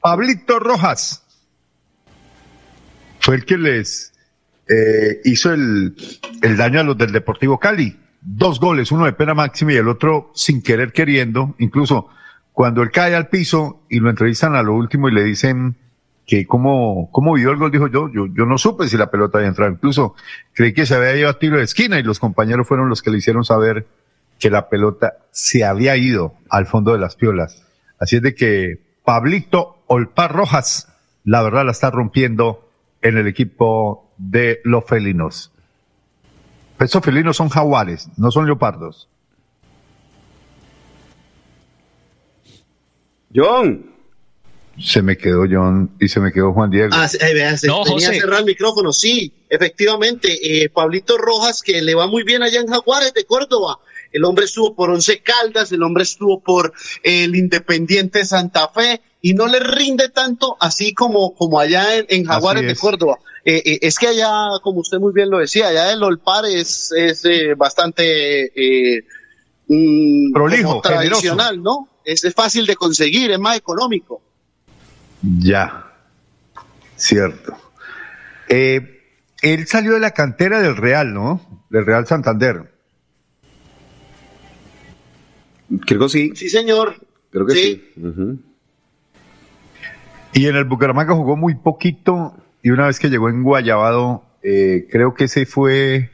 [0.08, 1.22] Pablito Rojas.
[3.20, 4.14] Fue el que les
[4.70, 5.98] eh, hizo el,
[6.42, 8.00] el daño a los del Deportivo Cali.
[8.22, 11.56] Dos goles, uno de pena máxima y el otro sin querer queriendo.
[11.60, 12.08] Incluso
[12.54, 15.76] cuando él cae al piso y lo entrevistan a lo último y le dicen
[16.26, 19.40] que cómo, cómo vio el gol, dijo yo, yo, yo no supe si la pelota
[19.40, 19.74] había entrado.
[19.74, 20.16] Incluso
[20.54, 23.12] creí que se había ido a tiro de esquina y los compañeros fueron los que
[23.12, 23.86] le hicieron saber
[24.40, 27.62] que la pelota se había ido al fondo de las piolas.
[28.00, 30.90] Así es de que Pablito Olpar Rojas,
[31.24, 32.70] la verdad la está rompiendo
[33.02, 35.52] en el equipo de los felinos.
[36.80, 39.10] Esos felinos son jaguares, no son leopardos.
[43.34, 43.94] John.
[44.80, 46.90] Se me quedó John y se me quedó Juan Diego.
[46.94, 48.20] Ah, eh, se No, tenía José.
[48.20, 52.68] cerrado el micrófono, sí, efectivamente, eh, Pablito Rojas, que le va muy bien allá en
[52.68, 53.80] Jaguares de Córdoba.
[54.12, 59.34] El hombre estuvo por Once Caldas, el hombre estuvo por el Independiente Santa Fe y
[59.34, 62.76] no le rinde tanto así como, como allá en, en Jaguares de.
[62.76, 63.18] Córdoba.
[63.44, 66.92] Eh, eh, es que allá, como usted muy bien lo decía, allá el Olpar es,
[66.96, 69.06] es eh, bastante eh,
[69.68, 71.88] mm, Prolijo, tradicional, ¿no?
[72.04, 74.22] Es, es fácil de conseguir, es más económico.
[75.22, 75.92] Ya,
[76.96, 77.58] cierto.
[78.50, 79.02] Eh,
[79.42, 81.66] él salió de la cantera del Real, ¿no?
[81.70, 82.74] Del Real Santander.
[85.86, 86.32] Creo que sí.
[86.36, 86.96] Sí, señor.
[87.30, 87.84] Creo que Sí.
[90.34, 94.88] Y en el Bucaramanga jugó muy poquito y una vez que llegó en Guayabado, eh,
[94.92, 96.12] creo que ese fue,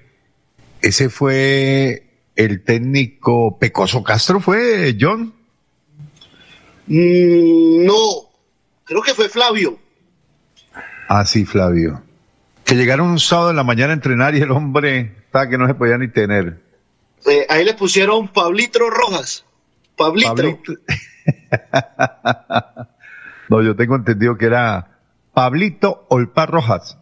[0.81, 2.03] ese fue
[2.35, 5.33] el técnico Pecoso Castro, ¿fue John?
[6.87, 7.95] Mm, no,
[8.83, 9.77] creo que fue Flavio.
[11.07, 12.01] Ah, sí, Flavio.
[12.63, 15.67] Que llegaron un sábado en la mañana a entrenar y el hombre estaba que no
[15.67, 16.59] se podía ni tener.
[17.25, 19.45] Eh, ahí le pusieron Pablito Rojas.
[19.97, 20.35] Pablito.
[20.35, 20.73] Pablito.
[23.49, 24.99] no, yo tengo entendido que era
[25.33, 26.97] Pablito Olpar Rojas.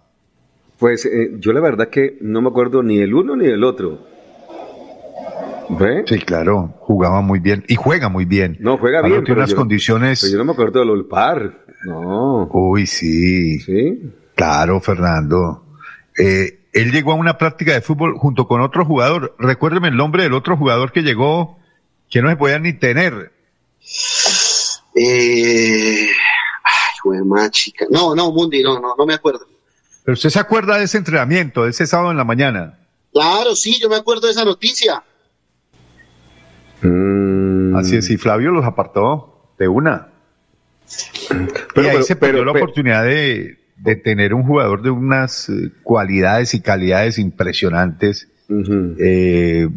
[0.78, 4.08] Pues eh, yo la verdad que no me acuerdo ni el uno ni el otro.
[5.70, 6.04] ¿Ve?
[6.06, 8.58] Sí, claro, jugaba muy bien y juega muy bien.
[8.60, 9.24] No, juega Ahora bien.
[9.24, 10.22] tiene unas yo, condiciones.
[10.22, 11.66] pero yo no me acuerdo del Olpar.
[11.86, 12.50] No.
[12.52, 13.60] Uy, sí.
[13.60, 14.12] Sí.
[14.36, 15.64] Claro, Fernando.
[16.18, 19.36] Eh, él llegó a una práctica de fútbol junto con otro jugador.
[19.40, 21.60] Recuérdeme el nombre del otro jugador que llegó,
[22.10, 23.32] que no se podía ni tener.
[24.96, 27.86] Eh, ay, güey, más chica.
[27.90, 29.48] No, no, Mundi, no, no, no me acuerdo.
[30.04, 32.80] Pero usted se acuerda de ese entrenamiento, de ese sábado en la mañana.
[33.14, 35.04] Claro, sí, yo me acuerdo de esa noticia.
[36.82, 37.76] Mm.
[37.76, 40.08] Así es, y Flavio los apartó de una.
[41.30, 44.82] Pero- y ahí pero- se perdió pero- la pero- oportunidad de, de tener un jugador
[44.82, 48.28] de unas eh, cualidades y calidades impresionantes.
[49.00, 49.68] Eh,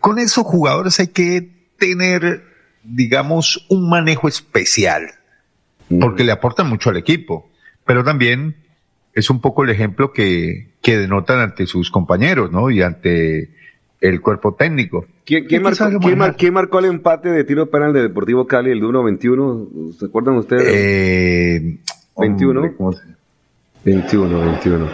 [0.00, 1.48] con esos jugadores hay que
[1.78, 2.42] tener,
[2.84, 5.06] digamos, un manejo especial,
[6.00, 7.48] porque le aportan mucho al equipo,
[7.86, 8.56] pero también
[9.14, 12.70] es un poco el ejemplo que, que denotan ante sus compañeros, ¿no?
[12.70, 13.50] Y ante
[14.00, 15.06] el cuerpo técnico.
[15.24, 16.18] ¿Quién, quién ¿Quién marcó, sabe quién manejar?
[16.18, 19.92] mar- quién marcó el empate de tiro penal de Deportivo Cali el de 1-21?
[19.98, 20.64] ¿Se acuerdan ustedes?
[20.68, 21.78] Eh,
[22.18, 22.60] 21.
[22.60, 23.17] hombre, ¿cómo se-
[23.84, 24.86] 21, 21.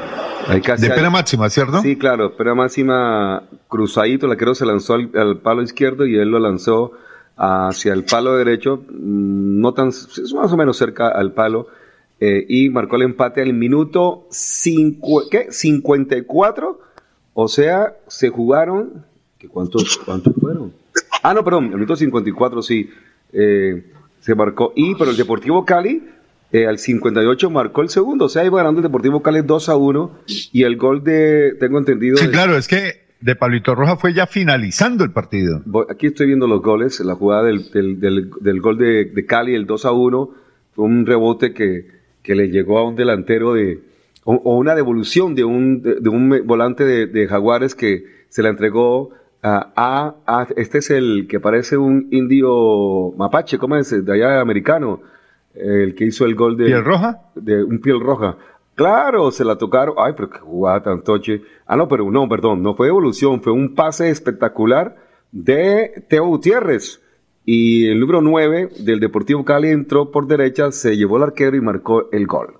[0.48, 1.80] Ahí casi De al- pena máxima, ¿cierto?
[1.80, 6.28] Sí, claro, pena máxima cruzadito, la creo se lanzó al, al palo izquierdo y él
[6.28, 6.92] lo lanzó
[7.36, 11.66] hacia el palo derecho, mm, no tan, es más o menos cerca al palo,
[12.20, 15.46] eh, y marcó el empate al minuto cincu- ¿qué?
[15.50, 16.78] 54,
[17.32, 19.04] o sea, se jugaron,
[19.38, 20.72] ¿qué ¿cuántos, ¿cuántos fueron?
[21.22, 22.88] Ah, no, perdón, el minuto 54 sí,
[23.32, 26.06] eh, se marcó, y pero el Deportivo Cali
[26.54, 29.76] eh, al 58 marcó el segundo, o sea, iba ganando el Deportivo Cali 2 a
[29.76, 30.10] 1
[30.52, 32.16] y el gol de, tengo entendido...
[32.16, 35.62] Sí, de- claro, es que de Pablito Roja fue ya finalizando el partido.
[35.88, 39.54] Aquí estoy viendo los goles, la jugada del, del, del- del gol de, de Cali,
[39.54, 40.30] el 2 a 1,
[40.74, 41.88] fue un rebote que,
[42.22, 43.80] que le llegó a un delantero de,
[44.24, 48.42] o, o una devolución de un, de, de un volante de, de Jaguares que se
[48.42, 49.10] la entregó
[49.42, 53.90] a, a, a- este es el que parece un indio mapache, ¿cómo es?
[54.04, 55.00] De allá americano,
[55.54, 56.66] el que hizo el gol de...
[56.66, 57.22] ¿Piel roja?
[57.34, 58.36] De un piel roja.
[58.74, 59.94] Claro, se la tocaron.
[59.98, 61.42] Ay, pero qué jugada tan toche.
[61.66, 64.96] Ah, no, pero no, perdón, no fue evolución, fue un pase espectacular
[65.30, 67.00] de Teo Gutiérrez.
[67.44, 71.60] Y el número 9 del Deportivo Cali entró por derecha, se llevó el arquero y
[71.60, 72.54] marcó el gol.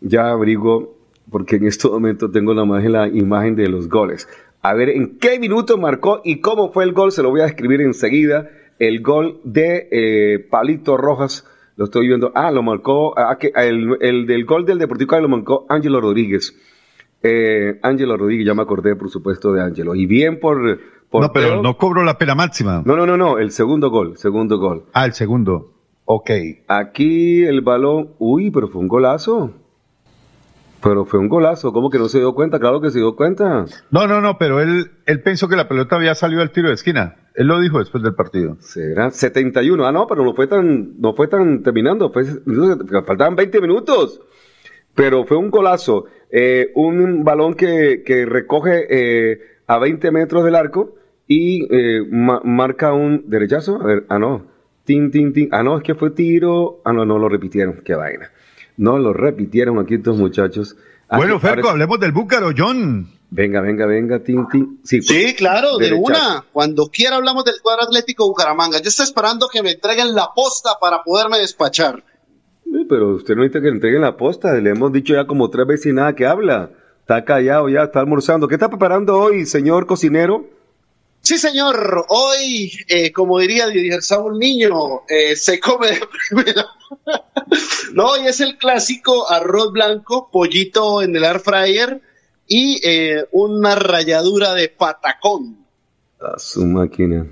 [0.00, 0.96] Ya abrigo,
[1.30, 4.28] porque en este momento tengo la imagen, la imagen de los goles.
[4.60, 7.10] A ver, ¿en qué minuto marcó y cómo fue el gol?
[7.10, 8.50] Se lo voy a escribir enseguida.
[8.78, 11.46] El gol de eh, Palito Rojas,
[11.78, 12.30] lo estoy viendo.
[12.34, 16.00] Ah, lo marcó, ah, que- el, el del gol del Deportivo Cali lo marcó Ángelo
[16.02, 16.54] Rodríguez.
[17.22, 19.94] Eh, Ángelo Rodríguez, ya me acordé, por supuesto, de Ángelo.
[19.94, 20.78] Y bien por...
[21.08, 21.62] por No, pero Teo.
[21.62, 22.82] no cobró la pena máxima.
[22.84, 24.84] No, no, no, no, el segundo gol, segundo gol.
[24.92, 25.72] Ah, el segundo.
[26.04, 26.30] Ok.
[26.68, 29.52] Aquí el balón, uy, pero fue un golazo.
[30.80, 32.60] Pero fue un golazo, ¿cómo que no se dio cuenta?
[32.60, 33.64] Claro que se dio cuenta.
[33.90, 36.74] No, no, no, pero él, él pensó que la pelota había salido al tiro de
[36.74, 37.16] esquina.
[37.38, 38.56] Él lo dijo después del partido.
[38.58, 39.86] Será 71.
[39.86, 42.10] Ah, no, pero no fue tan, no fue tan terminando.
[42.10, 42.24] Fue,
[43.06, 44.20] faltaban 20 minutos.
[44.92, 46.06] Pero fue un golazo.
[46.32, 50.96] Eh, un balón que, que recoge eh, a 20 metros del arco
[51.28, 53.80] y eh, marca un derechazo.
[53.80, 54.44] A ver, ah, no.
[54.82, 55.48] Tin, tin, tin.
[55.52, 56.80] Ah, no, es que fue tiro.
[56.84, 57.82] Ah, no, no lo repitieron.
[57.84, 58.32] Qué vaina.
[58.76, 60.76] No lo repitieron aquí estos muchachos.
[61.08, 63.06] bueno, Ferco, hablemos del Búcaro, John.
[63.30, 64.80] Venga, venga, venga, tin, tin.
[64.84, 66.44] Sí, sí claro, de una.
[66.50, 68.80] Cuando quiera hablamos del cuadro atlético Bucaramanga.
[68.80, 72.02] Yo estoy esperando que me entreguen la posta para poderme despachar.
[72.88, 74.54] pero usted no necesita que le entreguen la posta.
[74.54, 76.70] Le hemos dicho ya como tres veces y nada que habla.
[77.00, 78.48] Está callado ya, está almorzando.
[78.48, 80.46] ¿Qué está preparando hoy, señor cocinero?
[81.20, 82.06] Sí, señor.
[82.08, 86.00] Hoy, eh, como diría Didier Saúl Niño, eh, se come de
[86.30, 86.64] primera.
[87.92, 92.00] no, hoy es el clásico arroz blanco, pollito en el air fryer
[92.48, 95.66] y eh, una ralladura de patacón.
[96.20, 97.26] A su máquina.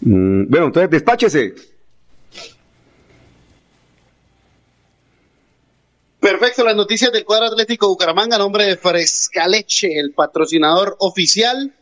[0.00, 1.54] Mm, bueno, entonces despáchese.
[6.18, 11.74] Perfecto, las noticias del cuadro atlético Bucaramanga, nombre de Frescaleche, el patrocinador oficial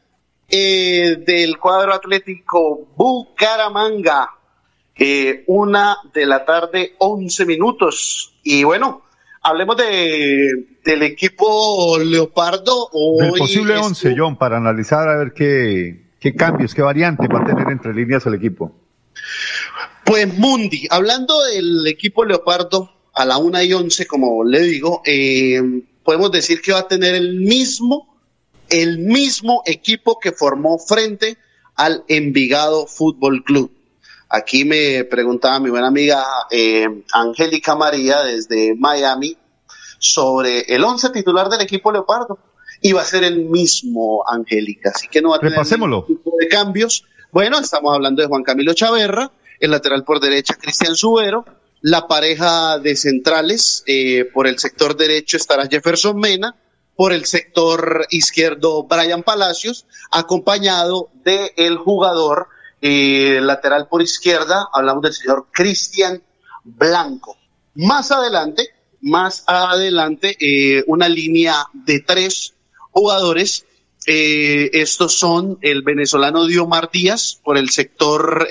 [0.48, 4.30] eh, del cuadro atlético Bucaramanga.
[4.94, 8.34] Eh, una de la tarde, 11 minutos.
[8.42, 9.02] Y bueno,
[9.48, 12.90] hablemos de, del equipo Leopardo.
[13.20, 17.44] El posible 11, John, para analizar a ver qué, qué cambios, qué variantes va a
[17.44, 18.72] tener entre líneas el equipo.
[20.04, 25.60] Pues Mundi, hablando del equipo Leopardo a la 1 y 11, como le digo, eh,
[26.04, 28.16] podemos decir que va a tener el mismo,
[28.68, 31.36] el mismo equipo que formó frente
[31.74, 33.72] al Envigado Fútbol Club.
[34.28, 39.36] Aquí me preguntaba mi buena amiga eh, Angélica María desde Miami
[39.98, 42.38] sobre el once titular del equipo Leopardo.
[42.80, 46.32] Y va a ser el mismo Angélica, así que no va a tener ningún tipo
[46.38, 47.04] de cambios.
[47.32, 51.44] Bueno, estamos hablando de Juan Camilo Chaverra, el lateral por derecha Cristian Subero,
[51.80, 56.54] la pareja de centrales eh, por el sector derecho estará Jefferson Mena,
[56.96, 62.48] por el sector izquierdo Brian Palacios, acompañado del el jugador
[62.80, 66.22] eh, lateral por izquierda, hablamos del señor Cristian
[66.62, 67.36] Blanco.
[67.74, 68.68] Más adelante,
[69.00, 72.54] más adelante, eh, una línea de tres
[72.90, 73.64] jugadores.
[74.06, 78.48] Eh, estos son el venezolano Diomar Díaz por el sector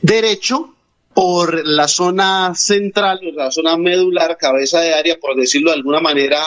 [0.00, 0.74] derecho,
[1.12, 6.42] por la zona central, la zona medular, cabeza de área, por decirlo de alguna manera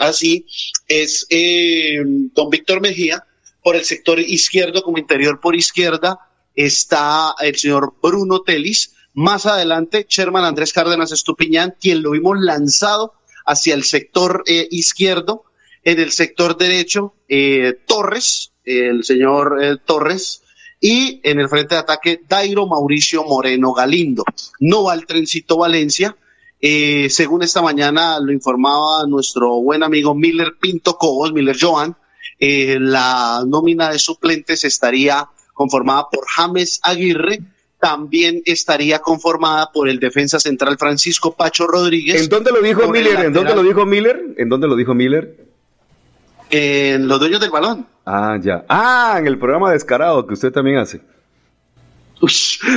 [0.00, 0.46] así,
[0.86, 3.24] es don Víctor Mejía
[3.62, 6.18] por el sector izquierdo como interior por izquierda
[6.54, 8.94] está el señor Bruno Telis.
[9.14, 15.44] Más adelante, Sherman Andrés Cárdenas Estupiñán, quien lo vimos lanzado hacia el sector eh, izquierdo.
[15.82, 20.42] En el sector derecho, eh, Torres, el señor eh, Torres.
[20.80, 24.24] Y en el frente de ataque, Dairo Mauricio Moreno Galindo.
[24.60, 26.16] No va el trencito Valencia.
[26.60, 31.94] según esta mañana lo informaba nuestro buen amigo Miller Pinto Cobos, Miller Joan,
[32.40, 37.40] eh, la nómina de suplentes estaría conformada por James Aguirre,
[37.78, 42.22] también estaría conformada por el defensa central Francisco Pacho Rodríguez.
[42.22, 43.26] ¿En dónde lo dijo Miller?
[43.26, 44.34] ¿En dónde lo dijo Miller?
[44.36, 45.46] ¿En dónde lo dijo Miller?
[46.50, 47.86] En los dueños del balón.
[48.04, 48.64] Ah, ya.
[48.68, 51.00] Ah, en el programa Descarado que usted también hace.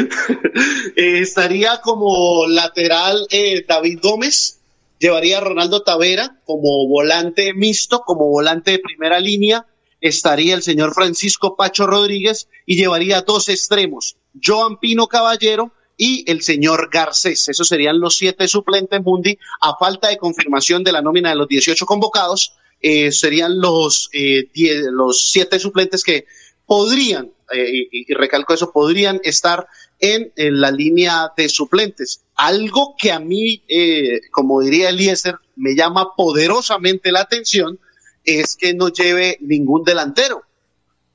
[0.96, 4.60] Eh, estaría como lateral eh, David Gómez,
[5.04, 9.68] llevaría a Ronaldo Tavera como volante mixto, como volante de primera línea,
[10.00, 16.42] estaría el señor Francisco Pacho Rodríguez y llevaría dos extremos, Joan Pino Caballero y el
[16.42, 17.50] señor Garcés.
[17.50, 21.50] Esos serían los siete suplentes Mundi, a falta de confirmación de la nómina de los
[21.50, 24.50] 18 convocados, eh, serían los, eh,
[24.90, 26.26] los siete suplentes que
[26.66, 29.68] podrían, eh, y, recalco eso, podrían estar
[30.04, 32.24] en, la línea de suplentes.
[32.36, 37.80] Algo que a mí, eh, como diría Eliezer, me llama poderosamente la atención
[38.26, 40.44] es que no lleve ningún delantero.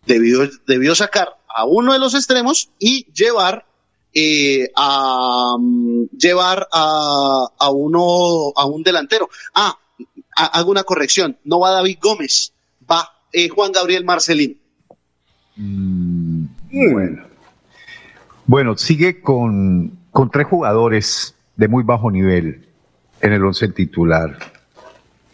[0.06, 3.66] Debió, debió sacar a uno de los extremos y llevar
[4.14, 5.56] eh, a
[6.18, 9.28] llevar a, a, uno a un delantero.
[9.54, 9.78] Ah,
[10.34, 12.54] hago una corrección, no va David Gómez,
[12.90, 13.12] va
[13.54, 14.58] Juan Gabriel Marcelín.
[15.56, 17.27] Mm, bueno.
[18.48, 22.66] Bueno, sigue con, con tres jugadores de muy bajo nivel
[23.20, 24.38] en el once titular.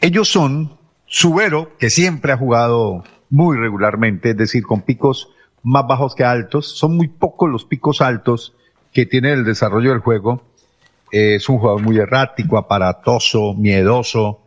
[0.01, 5.29] Ellos son Subero, que siempre ha jugado muy regularmente, es decir, con picos
[5.63, 6.77] más bajos que altos.
[6.77, 8.53] Son muy pocos los picos altos
[8.93, 10.43] que tiene el desarrollo del juego.
[11.13, 14.41] es un jugador muy errático, aparatoso, miedoso.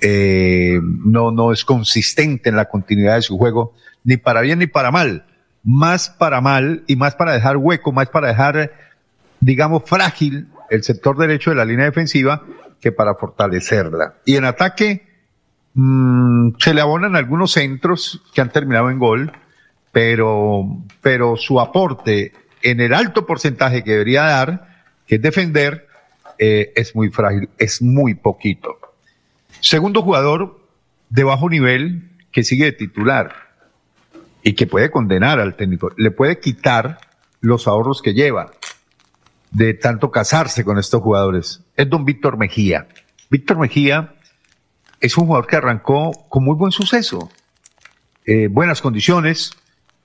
[0.00, 4.66] Eh, no, no es consistente en la continuidad de su juego ni para bien ni
[4.66, 5.24] para mal.
[5.68, 8.72] Más para mal y más para dejar hueco, más para dejar,
[9.38, 12.42] digamos, frágil el sector derecho de la línea defensiva
[12.80, 14.14] que para fortalecerla.
[14.24, 15.06] Y en ataque
[15.74, 19.30] mmm, se le abonan algunos centros que han terminado en gol,
[19.92, 20.64] pero,
[21.02, 25.86] pero su aporte en el alto porcentaje que debería dar, que es defender,
[26.38, 28.78] eh, es muy frágil, es muy poquito.
[29.60, 30.66] Segundo jugador
[31.10, 33.47] de bajo nivel que sigue de titular
[34.48, 37.00] y que puede condenar al técnico, le puede quitar
[37.42, 38.50] los ahorros que lleva
[39.50, 41.62] de tanto casarse con estos jugadores.
[41.76, 42.88] Es don Víctor Mejía.
[43.28, 44.14] Víctor Mejía
[45.00, 47.30] es un jugador que arrancó con muy buen suceso,
[48.24, 49.52] eh, buenas condiciones,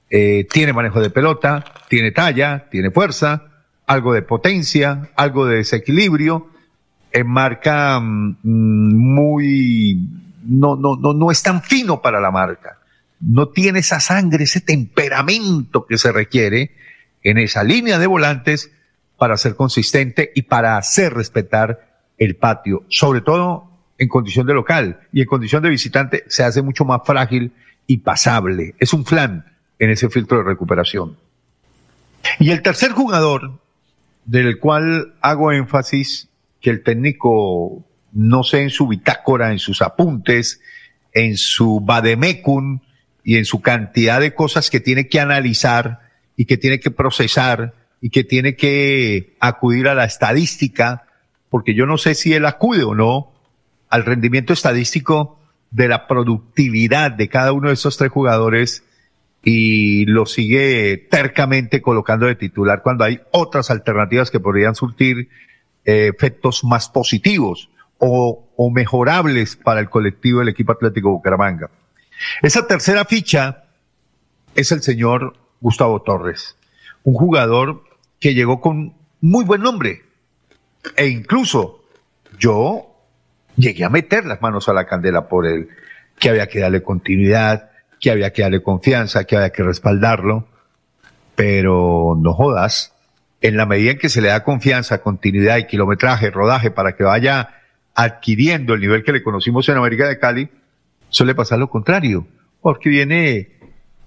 [0.09, 3.45] eh, tiene manejo de pelota, tiene talla, tiene fuerza,
[3.87, 6.49] algo de potencia, algo de desequilibrio,
[7.13, 10.05] en marca mm, muy,
[10.43, 12.79] no, no, no, no es tan fino para la marca.
[13.25, 16.71] No tiene esa sangre, ese temperamento que se requiere
[17.23, 18.71] en esa línea de volantes
[19.17, 25.07] para ser consistente y para hacer respetar el patio, sobre todo en condición de local
[25.13, 27.53] y en condición de visitante se hace mucho más frágil
[27.87, 28.75] y pasable.
[28.79, 29.45] Es un flan
[29.79, 31.17] en ese filtro de recuperación.
[32.39, 33.59] Y el tercer jugador
[34.25, 36.29] del cual hago énfasis
[36.61, 40.61] que el técnico, no sé, en su bitácora, en sus apuntes,
[41.13, 42.79] en su vademecum
[43.23, 46.01] y en su cantidad de cosas que tiene que analizar
[46.35, 51.05] y que tiene que procesar y que tiene que acudir a la estadística,
[51.49, 53.31] porque yo no sé si él acude o no
[53.89, 55.39] al rendimiento estadístico
[55.71, 58.83] de la productividad de cada uno de esos tres jugadores
[59.43, 65.29] y lo sigue tercamente colocando de titular cuando hay otras alternativas que podrían surtir
[65.85, 71.69] eh, efectos más positivos o, o mejorables para el colectivo del equipo Atlético Bucaramanga.
[72.41, 73.63] Esa tercera ficha
[74.55, 76.57] es el señor Gustavo Torres,
[77.03, 77.83] un jugador
[78.19, 80.03] que llegó con muy buen nombre.
[80.95, 81.83] E incluso
[82.37, 82.93] yo
[83.55, 85.69] llegué a meter las manos a la candela por él,
[86.19, 90.47] que había que darle continuidad, que había que darle confianza, que había que respaldarlo,
[91.35, 92.93] pero no jodas,
[93.41, 97.03] en la medida en que se le da confianza, continuidad y kilometraje, rodaje para que
[97.03, 97.61] vaya
[97.95, 100.49] adquiriendo el nivel que le conocimos en América de Cali,
[101.13, 102.27] suele pasar lo contrario,
[102.59, 103.51] porque viene,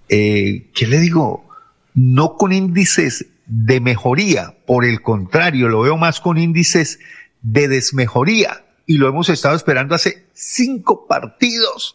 [0.08, 1.48] eh, ¿qué le digo?
[1.94, 6.98] No con índices de mejoría, por el contrario, lo veo más con índices
[7.42, 11.94] de desmejoría y lo hemos estado esperando hace cinco partidos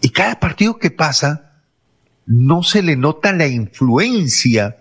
[0.00, 1.62] y cada partido que pasa,
[2.26, 4.76] no se le nota la influencia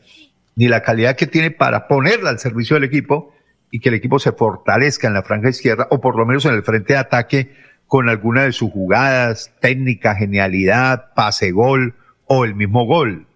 [0.56, 3.34] ni la calidad que tiene para ponerla al servicio del equipo
[3.72, 6.56] y que el equipo se fortalezca en la franja izquierda o por lo menos en
[6.56, 7.56] el frente de ataque
[7.88, 13.28] con alguna de sus jugadas, técnica, genialidad, pase gol o el mismo gol.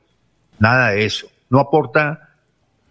[0.59, 1.27] Nada de eso.
[1.49, 2.29] No aporta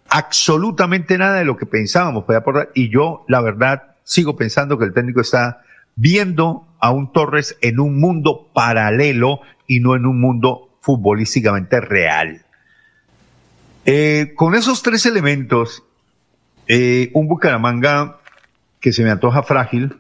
[0.09, 2.71] absolutamente nada de lo que pensábamos puede aportar.
[2.75, 5.63] Y yo, la verdad, sigo pensando que el técnico está
[5.95, 12.45] viendo a un Torres en un mundo paralelo y no en un mundo futbolísticamente real.
[13.85, 15.85] Eh, con esos tres elementos,
[16.67, 18.19] eh, un Bucaramanga
[18.81, 19.97] que se me antoja frágil,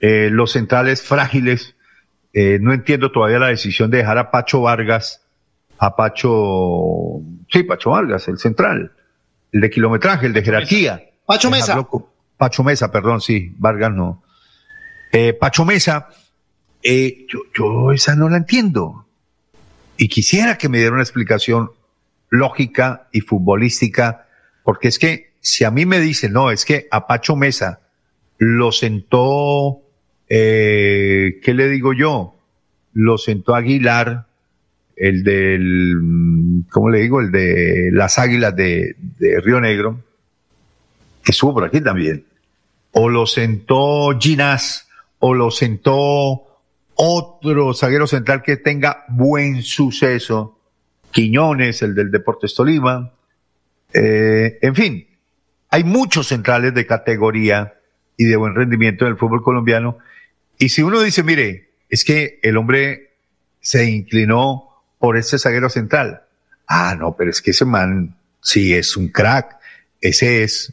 [0.00, 1.74] eh, los centrales frágiles,
[2.60, 5.22] no entiendo todavía la decisión de dejar a Pacho Vargas,
[5.78, 8.92] a Pacho, sí, Pacho Vargas, el central,
[9.52, 11.02] el de kilometraje, el de jerarquía.
[11.24, 11.88] Pacho Mesa.
[12.36, 14.22] Pacho Mesa, perdón, sí, Vargas no.
[15.40, 16.10] Pacho Mesa,
[16.88, 19.06] eh, yo, yo esa no la entiendo.
[19.96, 21.72] Y quisiera que me diera una explicación
[22.28, 24.28] lógica y futbolística,
[24.62, 27.80] porque es que si a mí me dicen, no, es que a Pacho Mesa
[28.38, 29.82] lo sentó,
[30.28, 32.34] eh, ¿qué le digo yo?
[32.92, 34.26] Lo sentó Aguilar,
[34.96, 37.20] el del, ¿cómo le digo?
[37.20, 40.02] El de las Águilas de, de Río Negro,
[41.22, 42.24] que estuvo por aquí también.
[42.92, 46.46] O lo sentó Ginás, o lo sentó
[46.94, 50.58] otro zaguero central que tenga buen suceso,
[51.10, 53.12] Quiñones, el del Deportes Tolima,
[53.92, 55.06] eh, en fin,
[55.70, 57.74] hay muchos centrales de categoría
[58.16, 59.98] y de buen rendimiento en el fútbol colombiano.
[60.58, 63.16] Y si uno dice, mire, es que el hombre
[63.60, 66.22] se inclinó por este zaguero central.
[66.66, 69.56] Ah, no, pero es que ese man sí es un crack.
[70.00, 70.72] Ese es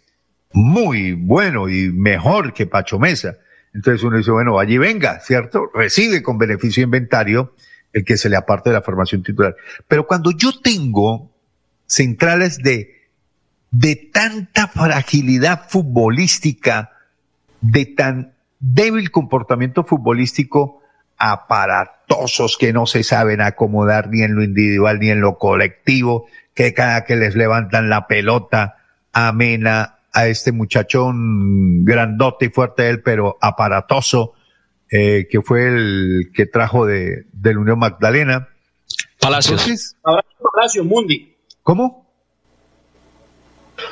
[0.54, 3.38] muy bueno y mejor que Pacho Mesa.
[3.74, 5.70] Entonces uno dice, bueno, allí venga, ¿cierto?
[5.74, 7.56] Recibe con beneficio inventario
[7.92, 9.56] el que se le aparte de la formación titular.
[9.88, 11.32] Pero cuando yo tengo
[11.86, 13.08] centrales de,
[13.72, 16.92] de tanta fragilidad futbolística,
[17.62, 18.33] de tan
[18.64, 20.82] débil comportamiento futbolístico,
[21.18, 26.74] aparatosos que no se saben acomodar ni en lo individual ni en lo colectivo, que
[26.74, 28.78] cada que les levantan la pelota
[29.12, 34.34] amena a este muchachón grandote y fuerte él, pero aparatoso,
[34.90, 38.48] eh, que fue el que trajo de, de la Unión Magdalena.
[39.20, 39.98] Palacios.
[40.54, 41.36] Palacios, Mundi.
[41.64, 42.10] ¿Cómo?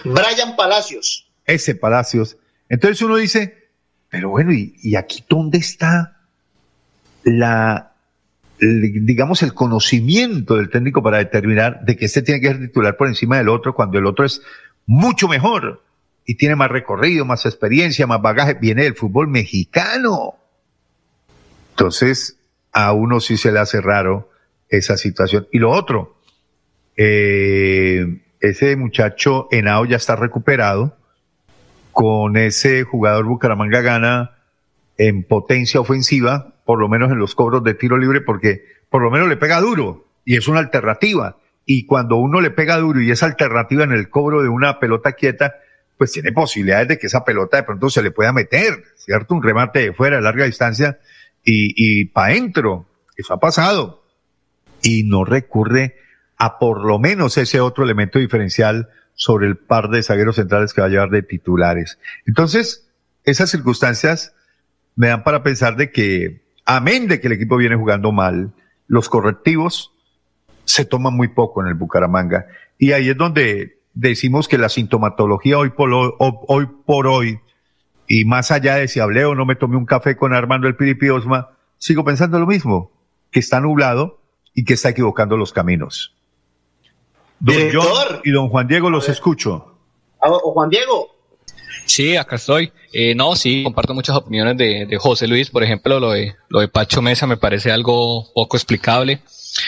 [0.06, 1.30] Brian Palacios.
[1.46, 2.38] Ese Palacios.
[2.70, 3.61] Entonces uno dice,
[4.12, 6.18] pero bueno, ¿y, aquí dónde está
[7.24, 7.94] la,
[8.60, 13.08] digamos, el conocimiento del técnico para determinar de que este tiene que ser titular por
[13.08, 14.42] encima del otro cuando el otro es
[14.86, 15.82] mucho mejor
[16.26, 20.36] y tiene más recorrido, más experiencia, más bagaje, viene del fútbol mexicano.
[21.70, 22.38] Entonces,
[22.74, 24.30] a uno sí se le hace raro
[24.68, 25.48] esa situación.
[25.54, 26.18] Y lo otro,
[26.98, 30.98] eh, ese muchacho Henao ya está recuperado.
[31.92, 34.38] Con ese jugador Bucaramanga gana
[34.98, 39.12] en potencia ofensiva, por lo menos en los cobros de tiro libre, porque por lo
[39.12, 41.38] menos le pega duro y es una alternativa.
[41.66, 45.14] Y cuando uno le pega duro y es alternativa en el cobro de una pelota
[45.14, 45.56] quieta,
[45.98, 49.36] pues tiene posibilidades de que esa pelota de pronto se le pueda meter, ¿cierto?
[49.36, 51.00] Un remate de fuera de larga distancia
[51.44, 52.86] y, y para adentro.
[53.16, 54.04] Eso ha pasado.
[54.82, 55.98] Y no recurre
[56.38, 60.82] a por lo menos ese otro elemento diferencial sobre el par de zagueros centrales que
[60.82, 62.00] va a llevar de titulares.
[62.26, 62.90] Entonces,
[63.24, 64.34] esas circunstancias
[64.96, 68.52] me dan para pensar de que, amén de que el equipo viene jugando mal,
[68.88, 69.94] los correctivos
[70.66, 72.48] se toman muy poco en el Bucaramanga.
[72.78, 77.40] Y ahí es donde decimos que la sintomatología hoy por hoy, hoy, por hoy
[78.08, 80.76] y más allá de si hablé o no me tomé un café con Armando el
[80.76, 82.92] Piripi Osma, sigo pensando lo mismo,
[83.32, 84.22] que está nublado
[84.54, 86.16] y que está equivocando los caminos.
[87.42, 89.76] Don John y don Juan Diego los escucho.
[90.20, 91.16] O Juan Diego.
[91.88, 92.72] Sí, acá estoy.
[92.94, 95.50] Eh, no, sí, comparto muchas opiniones de, de José Luis.
[95.50, 99.22] Por ejemplo, lo de, lo de Pacho Mesa me parece algo poco explicable.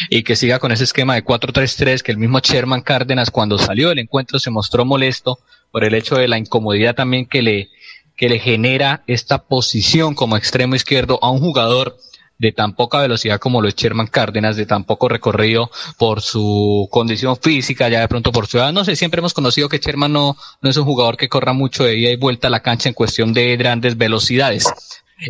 [0.09, 3.89] Y que siga con ese esquema de 4-3-3 que el mismo Sherman Cárdenas cuando salió
[3.89, 5.39] del encuentro se mostró molesto
[5.71, 7.69] por el hecho de la incomodidad también que le,
[8.15, 11.97] que le genera esta posición como extremo izquierdo a un jugador
[12.43, 16.89] de tan poca velocidad como lo es Sherman Cárdenas, de tan poco recorrido por su
[16.91, 18.73] condición física, ya de pronto por su edad.
[18.73, 21.85] No sé, siempre hemos conocido que Sherman no, no es un jugador que corra mucho
[21.85, 24.65] de ida y vuelta a la cancha en cuestión de grandes velocidades.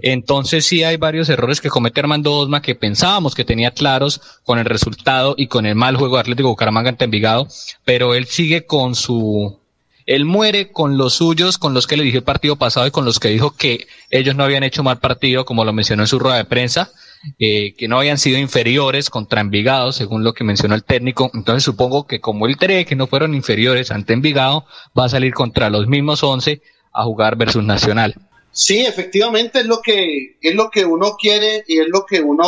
[0.01, 4.57] Entonces sí hay varios errores que comete Armando Osma que pensábamos que tenía claros con
[4.57, 7.47] el resultado y con el mal juego de Atlético Bucaramanga ante Envigado,
[7.85, 9.59] pero él sigue con su
[10.05, 13.05] él muere con los suyos, con los que le dije el partido pasado y con
[13.05, 16.19] los que dijo que ellos no habían hecho mal partido, como lo mencionó en su
[16.19, 16.91] rueda de prensa,
[17.39, 21.31] eh, que no habían sido inferiores contra Envigado, según lo que mencionó el técnico.
[21.33, 24.65] Entonces supongo que como él cree que no fueron inferiores ante Envigado,
[24.97, 26.61] va a salir contra los mismos 11
[26.91, 28.15] a jugar versus Nacional.
[28.51, 32.45] Sí, efectivamente es lo que es lo que uno quiere y es lo que uno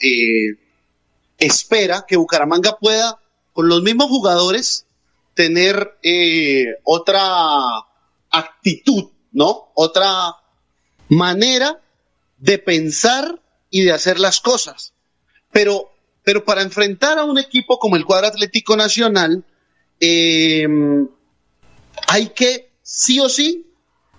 [0.00, 0.56] eh,
[1.38, 3.20] espera que Bucaramanga pueda
[3.52, 4.86] con los mismos jugadores
[5.34, 7.20] tener eh, otra
[8.30, 9.70] actitud, ¿no?
[9.74, 10.36] Otra
[11.08, 11.80] manera
[12.38, 13.40] de pensar
[13.74, 14.92] y de hacer las cosas.
[15.50, 15.90] Pero,
[16.22, 19.42] pero para enfrentar a un equipo como el cuadro Atlético Nacional,
[19.98, 20.64] eh,
[22.06, 23.66] hay que sí o sí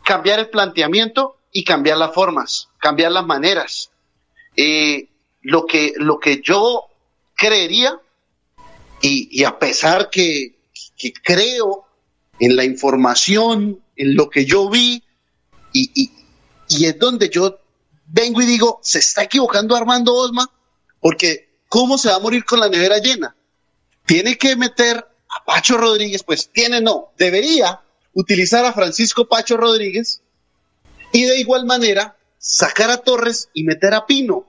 [0.04, 3.92] cambiar el planteamiento y cambiar las formas, cambiar las maneras.
[4.58, 5.08] Eh,
[5.42, 6.88] lo, que, lo que yo
[7.34, 7.98] creería,
[9.02, 10.58] y, y a pesar que,
[10.98, 11.86] que, creo
[12.42, 15.02] en la información, en lo que yo vi,
[15.72, 16.12] y, y,
[16.68, 17.62] y, es donde yo
[18.16, 20.50] vengo y digo, se está equivocando Armando Osma,
[21.02, 23.36] porque ¿cómo se va a morir con la nevera llena?
[24.06, 27.82] Tiene que meter a Pacho Rodríguez, pues tiene no, debería
[28.14, 30.22] utilizar a Francisco Pacho Rodríguez
[31.12, 34.48] y de igual manera sacar a Torres y meter a Pino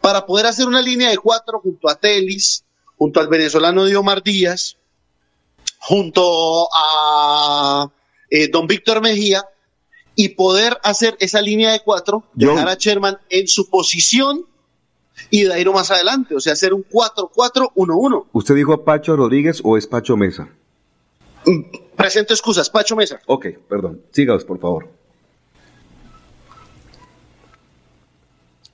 [0.00, 2.62] para poder hacer una línea de cuatro junto a Telis,
[2.96, 4.76] junto al venezolano Diomar Díaz,
[5.80, 7.90] junto a
[8.30, 9.44] eh, don Víctor Mejía
[10.16, 12.54] y poder hacer esa línea de cuatro, John.
[12.54, 14.46] dejar a Sherman en su posición
[15.30, 18.26] y Dairo más adelante, o sea, hacer un 4-4-1-1.
[18.32, 20.48] ¿Usted dijo Pacho Rodríguez o es Pacho Mesa?
[21.96, 23.20] Presento excusas, Pacho Mesa.
[23.26, 24.02] Ok, perdón.
[24.10, 24.88] Síganos, por favor.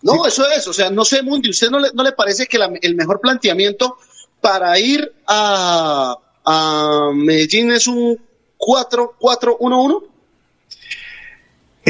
[0.03, 0.21] No, sí.
[0.29, 2.73] eso es, o sea, no sé, Mundi, ¿usted no le, no le parece que la,
[2.81, 3.99] el mejor planteamiento
[4.41, 8.19] para ir a, a Medellín es un
[8.59, 10.10] 4-4-1-1?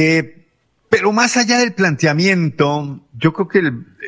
[0.00, 0.46] Eh,
[0.88, 3.58] pero más allá del planteamiento, yo creo que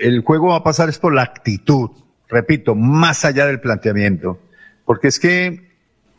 [0.01, 1.91] el, juego va a pasar es por la actitud,
[2.31, 4.41] repito, más allá del planteamiento,
[4.87, 5.71] porque es que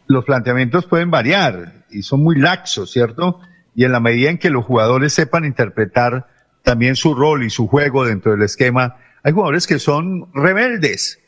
[0.05, 3.39] los planteamientos pueden variar y son muy laxos, ¿cierto?
[3.73, 6.27] Y en la medida en que los jugadores sepan interpretar
[6.61, 8.97] también su rol y su juego dentro del esquema.
[9.23, 11.19] Hay jugadores que son rebeldes.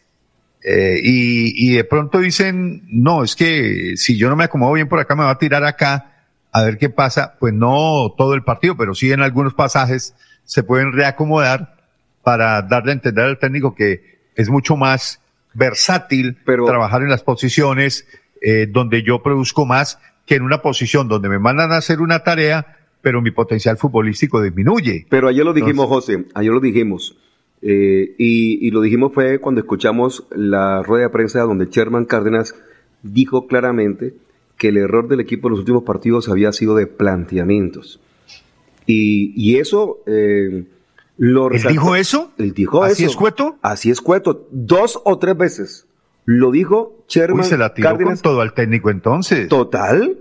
[0.64, 5.00] eh, y de pronto dicen, no, es que si yo no me acomodo bien por
[5.00, 6.12] acá, me va a tirar acá
[6.56, 7.36] a ver qué pasa.
[7.40, 11.76] Pues no todo el partido, pero sí en algunos pasajes se pueden reacomodar
[12.24, 15.20] para darle a entender al técnico que es mucho más
[15.54, 18.08] versátil trabajar en las posiciones
[18.42, 22.20] eh, donde yo produzco más que en una posición donde me mandan a hacer una
[22.24, 25.06] tarea, pero mi potencial futbolístico disminuye.
[25.10, 27.18] Pero ayer lo dijimos, José, ayer lo dijimos.
[27.62, 32.56] eh, y, y lo dijimos fue cuando escuchamos la rueda de prensa donde Sherman Cárdenas
[33.04, 34.14] dijo claramente
[34.58, 38.00] que el error del equipo en los últimos partidos había sido de planteamientos.
[38.86, 40.64] Y, y eso eh,
[41.18, 42.32] lo ¿Él dijo eso?
[42.38, 43.12] Él dijo ¿Así eso.
[43.12, 43.58] es cueto?
[43.62, 44.48] Así es cueto.
[44.52, 45.88] Dos o tres veces.
[46.26, 48.22] Lo dijo Sherman Uy, se la tiró Cárdenas.
[48.22, 49.48] con todo al técnico entonces.
[49.48, 50.18] Total,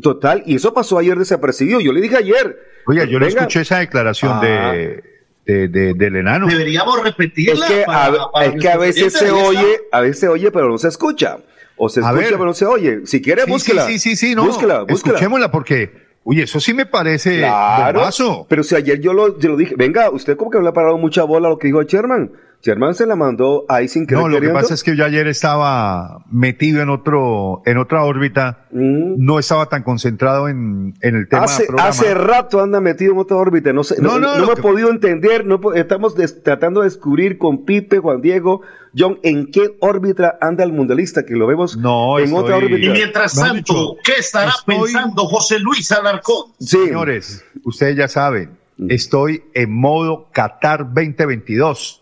[0.00, 0.42] total.
[0.46, 1.80] Y eso pasó ayer desapercibido.
[1.80, 2.58] Yo le dije ayer.
[2.86, 3.40] Oiga, yo no venga.
[3.40, 4.40] escuché esa declaración Ah.
[4.42, 5.04] de,
[5.46, 6.46] de, de- del enano.
[6.46, 7.66] Deberíamos repetirla.
[7.66, 10.50] Es que, para- a, para es que a veces se oye, a veces se oye,
[10.50, 11.38] pero no se escucha.
[11.76, 12.30] O se escucha, ver.
[12.32, 13.00] pero no se oye.
[13.06, 13.86] Si quiere, Sí, búsquela.
[13.86, 14.44] Sí, sí, sí, no.
[14.46, 15.14] Búsquela, búsquela.
[15.16, 17.98] Escuchémosla porque, oye, eso sí me parece Claro.
[18.00, 18.46] bombazo.
[18.48, 20.98] Pero si ayer yo lo, yo lo dije, venga, usted como que le ha parado
[20.98, 22.30] mucha bola a lo que dijo Sherman.
[22.64, 25.26] Sherman se la mandó ahí sin querer No, lo que pasa es que yo ayer
[25.26, 31.42] estaba metido en otro, en otra órbita, no estaba tan concentrado en, en el tema
[31.42, 31.44] Mm.
[31.44, 31.88] Hace, programa.
[31.90, 33.72] hace rato anda metido en otra órbita.
[33.74, 35.44] No, sé, no, No, no, no lo me he que- podido entender.
[35.44, 38.62] No, estamos des- tratando de descubrir con Pipe, Juan Diego,
[38.96, 42.78] John, en qué órbita anda el mundialista, que lo vemos No, en otra órbita.
[42.78, 46.52] Y mientras tanto, dicho, ¿qué estará estoy- pensando José Luis Alarcón?
[46.60, 46.78] Sí.
[46.86, 48.90] Señores, ustedes ya saben, Mm.
[48.90, 52.00] estoy en modo Qatar 2022.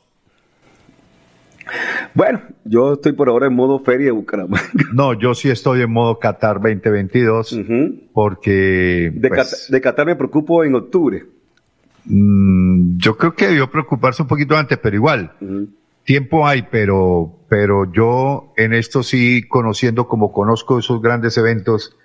[2.15, 4.63] Bueno, yo estoy por ahora en modo feria de Bucaramanga.
[4.93, 7.59] No, yo sí estoy en modo Qatar 2022
[8.13, 11.25] porque De, pues, Qatar, de Qatar me preocupo en octubre.
[12.05, 15.33] mm, yo creo que debió preocuparse un poquito antes, pero igual,
[16.05, 21.97] tiempo hay, pero, pero yo en esto sí, conociendo como conozco esos grandes eventos,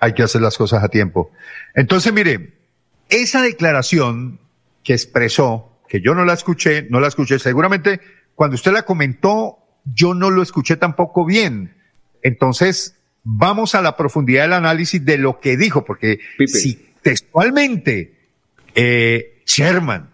[0.00, 1.30] hay que hacer las cosas a tiempo.
[1.74, 2.54] Entonces, mire,
[3.08, 4.38] esa declaración
[4.82, 8.00] que expresó, que yo no la escuché, no la escuché, seguramente
[8.34, 9.58] cuando usted la comentó,
[9.94, 11.74] yo no lo escuché tampoco bien.
[12.22, 18.14] Entonces, vamos a la profundidad del análisis de lo que dijo, porque si textualmente
[18.74, 20.10] eh, Sherman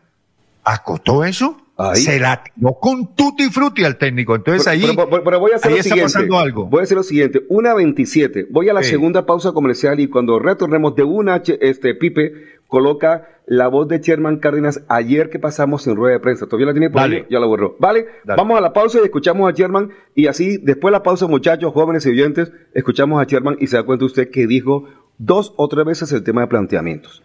[0.65, 2.03] acotó eso, Ahí.
[2.03, 4.35] se la tiró con tutti frutti al técnico.
[4.37, 6.13] Entonces Pero- ahí, pero, pero- pero voy a hacer ahí lo está siguiente.
[6.13, 6.67] pasando algo.
[6.67, 7.41] Voy a hacer lo siguiente.
[7.49, 8.47] Una 27.
[8.51, 8.91] Voy a la Sí.
[8.91, 12.33] segunda pausa comercial y cuando retornemos de una, este Pipe
[12.71, 16.47] coloca la voz de Sherman Cárdenas ayer que pasamos en rueda de prensa.
[16.47, 17.17] Todavía la tiene por Dale.
[17.17, 17.77] ahí, ya la borró.
[17.79, 21.27] Vale, vamos a la pausa y escuchamos a Sherman y así después de la pausa,
[21.27, 24.85] muchachos, jóvenes y oyentes, escuchamos a Sherman y se da cuenta usted que dijo
[25.19, 27.23] dos o tres veces el tema de planteamientos.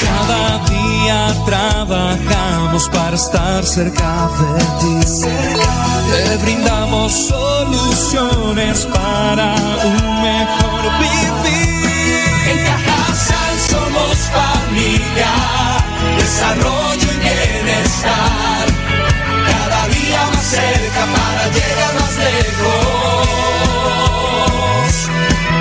[0.00, 5.28] Cada día trabajamos para estar cerca de ti.
[6.08, 10.67] Te brindamos soluciones para un mejor
[15.18, 18.66] familia, desarrollo y bienestar.
[19.46, 23.26] Cada día más cerca para llegar más lejos.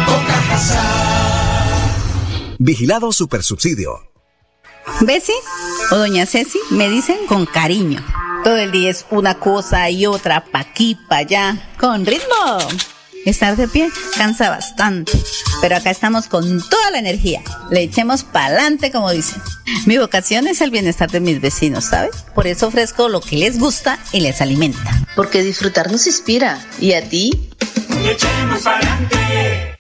[0.06, 0.86] Con Cajasal.
[2.60, 4.08] Vigilado Supersubsidio.
[5.02, 5.36] Bessie
[5.92, 8.04] o Doña Ceci me dicen con cariño.
[8.44, 12.58] Todo el día es una cosa y otra, pa' aquí, pa' allá, con ritmo.
[13.26, 15.12] Estar de pie cansa bastante,
[15.62, 17.42] pero acá estamos con toda la energía.
[17.70, 19.42] Le echemos pa'lante, como dicen.
[19.86, 22.12] Mi vocación es el bienestar de mis vecinos, ¿sabes?
[22.34, 25.06] Por eso ofrezco lo que les gusta y les alimenta.
[25.16, 26.60] Porque disfrutar nos inspira.
[26.80, 27.32] ¿Y a ti?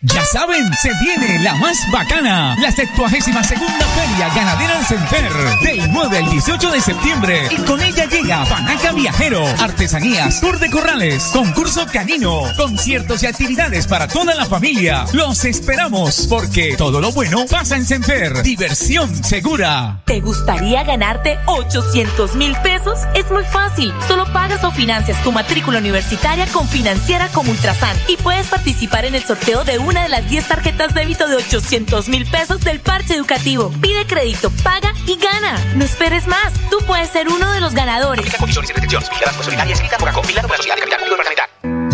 [0.01, 5.31] Ya saben, se viene la más bacana, la 72 segunda Feria Ganadera del Senfer,
[5.63, 7.47] del 9 al 18 de septiembre.
[7.51, 13.85] Y con ella llega Panaca Viajero, artesanías, tour de corrales, concurso canino, conciertos y actividades
[13.85, 15.05] para toda la familia.
[15.13, 18.41] Los esperamos, porque todo lo bueno pasa en Senfer.
[18.41, 20.01] Diversión segura.
[20.05, 22.97] ¿Te gustaría ganarte 800 mil pesos?
[23.13, 23.93] Es muy fácil.
[24.07, 29.13] Solo pagas o financias tu matrícula universitaria con Financiera como Ultrasan y puedes participar en
[29.13, 33.13] el sorteo de una de las 10 tarjetas débito de 800 mil pesos del parche
[33.13, 33.71] educativo.
[33.79, 35.63] Pide crédito, paga y gana.
[35.75, 36.53] No esperes más.
[36.71, 38.25] Tú puedes ser uno de los ganadores.
[38.25, 38.31] La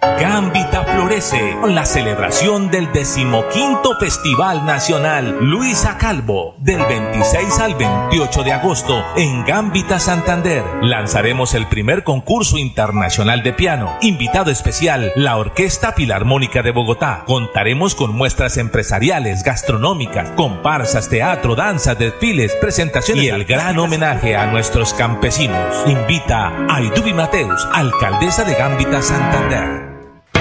[0.00, 8.42] Gambita florece con la celebración del decimoquinto Festival Nacional Luisa Calvo del 26 al 28
[8.42, 10.64] de agosto en Gambita Santander.
[10.80, 13.94] Lanzaremos el primer concurso internacional de piano.
[14.00, 17.24] Invitado especial, la Orquesta Filarmónica de Bogotá.
[17.26, 24.46] Contaremos con muestras empresariales, gastronómicas, comparsas, teatro, danza, desfiles, presentaciones y el gran homenaje a
[24.46, 25.84] nuestros campesinos.
[25.86, 29.89] Invita a Aidubi Mateus, alcaldesa de Gambita Santander.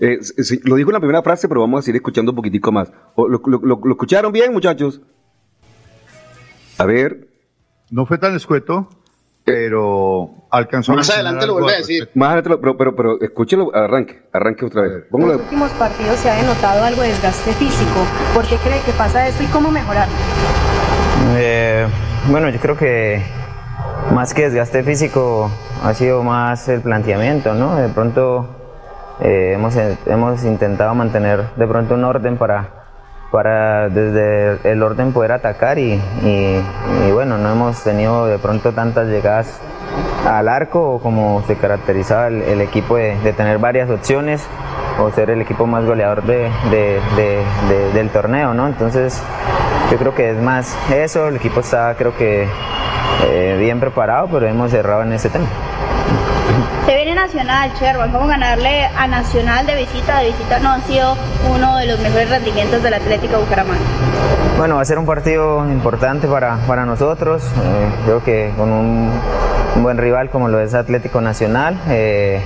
[0.06, 2.36] Eh, sí, sí, lo dijo en la primera frase, pero vamos a seguir escuchando un
[2.36, 2.90] poquitico más.
[3.16, 5.00] ¿Lo, lo- lo- lo escucharon bien, muchachos?
[6.78, 7.28] A ver.
[7.90, 8.88] No fue tan escueto,
[9.44, 12.08] pero alcanzó Más adelante lo vuelve a decir.
[12.14, 14.92] Más adelante, lo- pero, pero, pero escúchelo, arranque, arranque otra vez.
[15.12, 18.06] En los últimos partidos se ha denotado algo de desgaste físico.
[18.34, 20.08] ¿Por qué cree que pasa esto y cómo mejorar?
[21.36, 21.86] Eh,
[22.30, 23.22] bueno, yo creo que
[24.12, 25.50] más que desgaste físico
[25.82, 27.76] ha sido más el planteamiento, ¿no?
[27.76, 28.48] De pronto
[29.20, 32.66] eh, hemos, hemos intentado mantener de pronto un orden para,
[33.30, 36.62] para desde el orden poder atacar y, y-
[37.12, 39.60] bueno, no hemos tenido de pronto tantas llegadas
[40.28, 44.46] al arco como se caracterizaba el, equipo de, tener varias opciones
[45.00, 46.50] o ser el equipo más goleador de-
[47.94, 48.66] del torneo, ¿no?
[48.66, 49.22] Entonces
[49.90, 52.46] yo creo que es más eso, el equipo está creo que
[53.26, 55.46] eh, bien preparado, pero hemos cerrado en ese tema.
[56.86, 58.12] Se viene Nacional, Sherman.
[58.12, 60.18] ¿Cómo ganarle a Nacional de visita?
[60.18, 61.16] De visita no ha sido
[61.50, 63.80] uno de los mejores rendimientos del Atlético Bucaramanga.
[64.58, 67.42] Bueno, va a ser un partido importante para, para nosotros.
[67.42, 69.10] eh, creo que con un,
[69.82, 71.80] buen rival como lo es Atlético Nacional.
[71.88, 72.42] eh,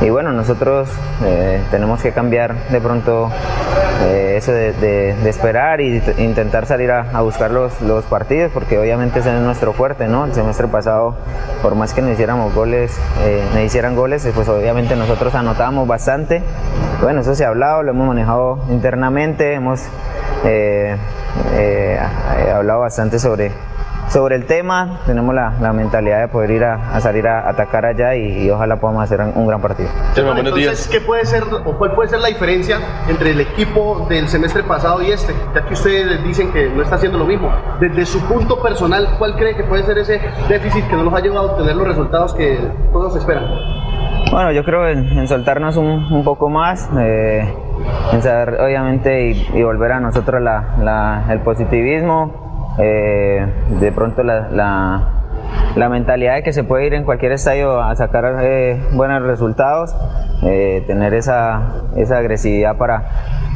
[0.00, 0.88] y bueno, nosotros
[1.24, 3.30] eh, tenemos que cambiar de pronto
[4.04, 9.34] eh, eso de, esperar y intentar salir a, buscar los, los partidos, porque obviamente ese
[9.34, 10.26] es nuestro fuerte, ¿no?
[10.26, 11.16] El semestre pasado,
[11.62, 16.42] por más que no hiciéramos goles, eh, hicieran goles, eh, pues obviamente nosotros anotamos bastante.
[17.02, 19.82] Bueno, eso se ha hablado, lo hemos manejado internamente, hemos
[20.44, 20.96] he
[22.54, 23.50] hablado bastante sobre,
[24.08, 27.84] sobre el tema, tenemos la, la mentalidad de poder ir a, a salir a atacar
[27.84, 29.88] allá y, y ojalá podamos hacer un, gran partido.
[30.16, 32.78] Entonces, ¿qué puede ser o cuál puede ser la diferencia
[33.08, 35.34] entre el equipo del semestre pasado y este?
[35.54, 37.50] Ya que ustedes dicen que no está haciendo lo mismo.
[37.80, 41.20] Desde su punto personal, ¿cuál cree que puede ser ese déficit que no nos ha
[41.20, 42.58] llevado a obtener los resultados que
[42.92, 43.44] todos esperan?
[44.30, 47.52] Bueno, yo creo en, en soltarnos un, un poco más, eh,
[48.12, 52.45] en saber obviamente y, y volver a nosotros la- la- el positivismo,
[52.78, 53.46] eh,
[53.80, 55.08] de pronto la, la-
[55.76, 59.94] la mentalidad de que se puede ir en cualquier estadio a sacar eh, buenos resultados,
[60.42, 61.60] eh, tener esa,
[61.96, 63.04] esa agresividad para,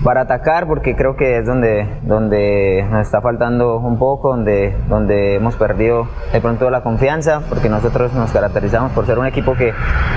[0.05, 5.35] para atacar, porque creo que es donde, donde nos está faltando un poco, donde, donde
[5.35, 9.73] hemos perdido de pronto la confianza, porque nosotros nos caracterizamos por ser un equipo que,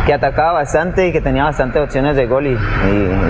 [0.05, 2.57] que atacaba bastante y que tenía bastantes opciones de gol y,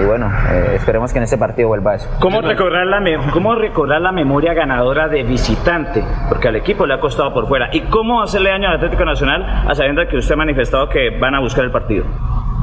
[0.06, 2.10] bueno, eh, esperemos que en este partido vuelva eso.
[2.20, 3.02] ¿Cómo recordar, la
[3.32, 6.04] ¿Cómo la memoria ganadora de visitante?
[6.30, 7.70] Porque al equipo le ha costado por fuera.
[7.72, 11.36] ¿Y cómo hacerle daño al Atlético Nacional a sabiendo que usted ha manifestado que van
[11.36, 12.06] a buscar el partido?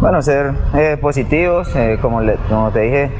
[0.01, 3.11] Bueno, ser eh, positivos, eh, como, le- como te dije,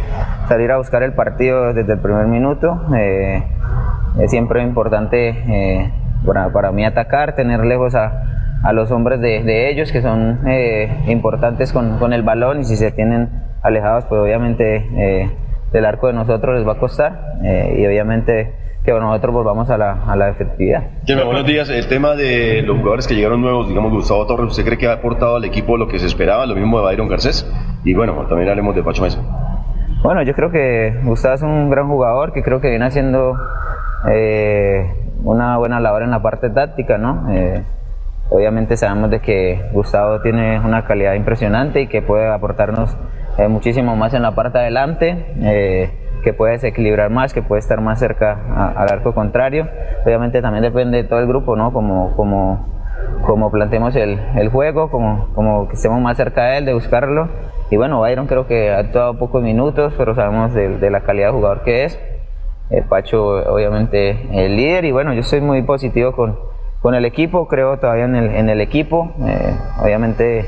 [0.49, 2.81] salir a buscar el partido desde el primer minuto.
[2.97, 3.43] eh,
[4.19, 5.93] es siempre importante eh,
[6.27, 8.25] para, para mí atacar, tener lejos a,
[8.65, 12.65] a los hombres de, de ellos que son eh, importantes con, con el balón y
[12.65, 13.29] si se tienen
[13.63, 15.29] alejados, pues obviamente
[15.73, 18.53] del arco de nosotros les va a costar y obviamente
[18.95, 20.83] que nosotros volvamos a la, a la efectividad.
[21.07, 21.69] Buenos días.
[21.71, 24.95] El tema de los jugadores que llegaron nuevos, digamos Gustavo Torres, ¿usted cree que ha
[24.95, 26.47] aportado al equipo lo que se esperaba?
[26.47, 27.51] Lo mismo de Byron Garcés.
[27.85, 29.21] Y bueno, también hablemos de Pacho Mesa.
[30.03, 33.37] Bueno, yo creo que Gustavo es un gran jugador que creo que viene haciendo
[34.11, 34.91] eh,
[35.23, 37.31] una buena labor en la parte táctica, ¿no?
[37.31, 37.63] Eh,
[38.31, 42.97] obviamente sabemos de que Gustavo tiene una calidad impresionante y que puede aportarnos
[43.37, 45.91] eh, muchísimo más en la parte adelante, eh,
[46.23, 48.39] que puede desequilibrar más, que puede estar más cerca
[48.77, 49.69] al arco contrario.
[50.05, 51.73] Obviamente también depende de todo el grupo, ¿no?
[51.73, 52.67] Como, como,
[53.23, 57.29] como planteemos el, el juego, como, como que estemos más cerca de él, de buscarlo.
[57.71, 61.33] Y bueno, Byron creo que ha actuado pocos minutos, pero sabemos de, la calidad de
[61.33, 62.01] jugador que es.
[62.69, 64.85] El Pacho, obviamente, el líder.
[64.85, 66.39] Y bueno, yo estoy muy positivo con,
[66.83, 69.13] con el equipo, creo todavía en el, en el equipo.
[69.25, 70.47] Eh, obviamente,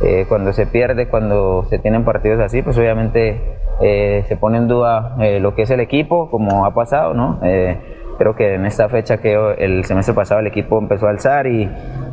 [0.00, 3.40] eh, cuando se pierde, cuando se tienen partidos así, pues obviamente
[3.80, 7.38] eh, se pone en duda eh, lo que es el equipo, como ha pasado, ¿no?
[7.42, 7.78] Eh,
[8.18, 11.70] creo que en esta fecha que el semestre pasado el equipo empezó a alzar y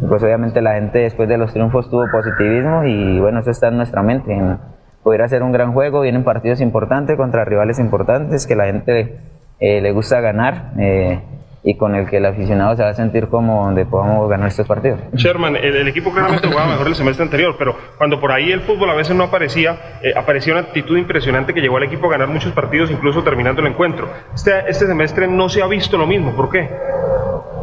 [0.08, 3.78] pues obviamente la gente después de los triunfos tuvo positivismo y bueno, eso está en
[3.78, 4.32] nuestra mente.
[4.32, 4.60] En
[5.04, 9.20] poder hacer un gran juego, vienen partidos importantes contra rivales importantes que la gente
[9.60, 11.20] eh, le gusta ganar eh,
[11.66, 14.68] y con el que el aficionado se va a sentir como donde podamos ganar estos
[14.68, 15.00] partidos.
[15.14, 18.62] Sherman, el, el equipo claramente jugaba mejor el semestre anterior, pero cuando por ahí el
[18.62, 22.12] fútbol a veces no aparecía, eh, aparecía una actitud impresionante que llevó al equipo a
[22.12, 24.08] ganar muchos partidos, incluso terminando el encuentro.
[24.34, 26.70] Este, este semestre no se ha visto lo mismo, ¿por qué?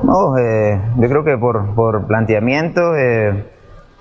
[0.03, 3.52] No, eh, yo creo que por, por planteamiento, eh,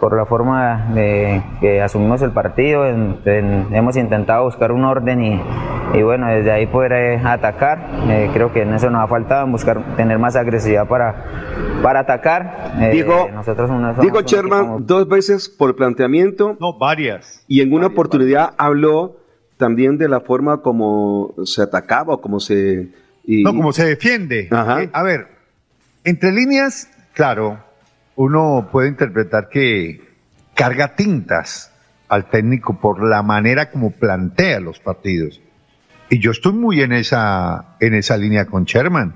[0.02, 5.24] por la forma de que asumimos el partido, en- en- hemos intentado buscar un orden
[5.24, 5.42] y,
[5.94, 7.88] y bueno, desde ahí poder eh, atacar.
[8.10, 11.24] Eh, creo que en eso nos ha faltado, buscar tener más agresividad para,
[11.84, 12.72] para atacar.
[12.82, 16.58] Eh, Digo, nosotros no un Sherman dos veces por planteamiento.
[16.60, 17.46] No, varias.
[17.48, 19.18] Y en una oportunidad habló
[19.58, 22.90] también de la forma como se atacaba o como se...
[23.24, 24.48] y- No, como se defiende.
[24.50, 24.82] Ajá.
[24.82, 25.28] Eh, a ver,
[26.04, 27.60] entre líneas, claro,
[28.16, 30.02] uno puede interpretar que
[30.54, 31.72] carga tintas
[32.08, 35.42] al técnico por la manera como plantea los partidos.
[36.10, 39.16] Y yo estoy muy en esa, en esa línea con Sherman,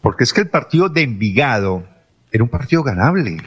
[0.00, 1.84] porque es que el partido de Envigado
[2.30, 3.38] era un partido ganable,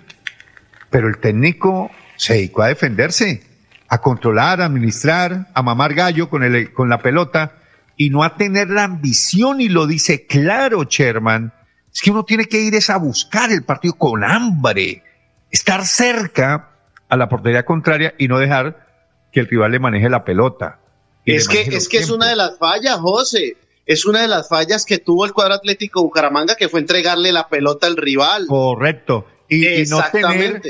[0.90, 3.44] pero el técnico se dedicó a defenderse,
[3.88, 7.54] a controlar, a administrar, a mamar gallo con, el, con la pelota
[7.96, 11.54] y no a tener la ambición, y lo dice claro Sherman,
[11.94, 15.04] es que uno tiene que ir es a buscar el partido con hambre,
[15.50, 16.70] estar cerca
[17.10, 18.88] a la portería contraria y no dejar
[19.32, 20.80] que el rival le maneje la pelota.
[21.26, 23.58] Es que, es que es una de las fallas, José.
[23.86, 27.50] Es una de las fallas que tuvo el cuadro Atlético Bucaramanga, que fue entregarle la
[27.50, 28.46] pelota al rival.
[28.48, 29.28] Correcto.
[29.50, 30.62] Y, y no tener,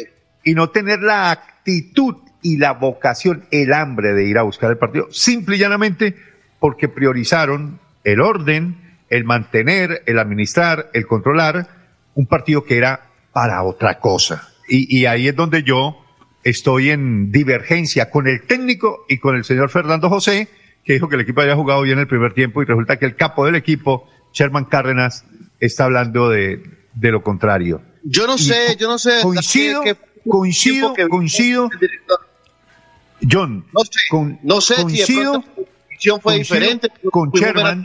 [0.44, 4.78] y no tener la actitud y la vocación, el hambre de ir a buscar el
[4.78, 6.16] partido, simple y llanamente
[6.60, 8.81] porque priorizaron el orden,
[9.12, 11.68] el mantener, el administrar, el controlar
[12.16, 14.48] un partido que era para otra cosa.
[14.68, 16.04] Y, y ahí es donde yo
[16.44, 20.48] estoy en divergencia con el técnico y con el señor Fernando José,
[20.84, 23.16] que dijo que el equipo había jugado bien el primer tiempo y resulta que el
[23.16, 25.26] capo del equipo, Sherman Cárdenas,
[25.60, 26.64] está hablando de,
[26.96, 27.82] de lo contrario.
[28.04, 29.20] Yo no Y sé, yo no sé.
[29.22, 29.84] Coincido,
[30.28, 31.70] coincido, coincido.
[33.30, 35.66] John, No sé, con- no sé si de coincido, fue
[36.22, 36.90] coincido diferente.
[37.12, 37.84] con Sherman.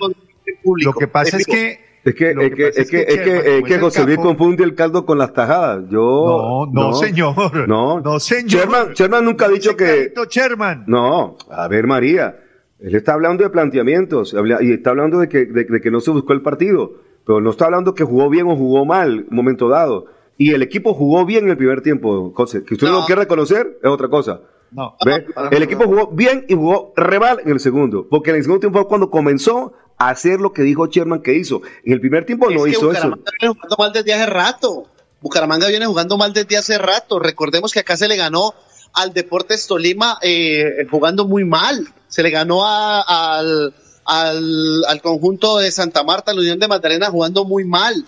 [0.62, 0.92] Público.
[0.92, 3.64] Lo que pasa es que Es que, es que es que, es que, Sherman, es
[3.64, 5.84] que José Luis confunde el caldo con las tajadas.
[5.90, 6.68] Yo.
[6.72, 7.68] No, no, señor.
[7.68, 8.48] No, No, señor.
[8.62, 10.12] Sherman, Sherman nunca ha dicho que.
[10.30, 10.84] Sherman.
[10.86, 12.40] No, a ver, María.
[12.78, 16.10] Él está hablando de planteamientos y está hablando de que, de, de que no se
[16.10, 16.92] buscó el partido.
[17.26, 20.06] Pero no está hablando que jugó bien o jugó mal momento dado.
[20.38, 22.32] Y el equipo jugó bien en el primer tiempo.
[22.36, 22.62] José.
[22.64, 24.42] Que usted no, lo quiere reconocer es otra cosa.
[24.70, 24.94] No.
[25.04, 25.26] ¿Ve?
[25.50, 28.06] El equipo jugó bien y jugó re mal en el segundo.
[28.08, 31.62] Porque en el segundo tiempo fue cuando comenzó hacer lo que dijo Sherman que hizo.
[31.84, 33.08] En el primer tiempo no que hizo eso.
[33.08, 34.86] Bucaramanga viene jugando mal desde hace rato.
[35.20, 37.18] Bucaramanga viene jugando mal desde hace rato.
[37.18, 38.54] Recordemos que acá se le ganó
[38.92, 41.86] al Deportes Tolima eh, jugando muy mal.
[42.08, 43.74] Se le ganó a- al,
[44.04, 48.04] al, al conjunto de Santa Marta, la Unión de Magdalena, jugando muy mal.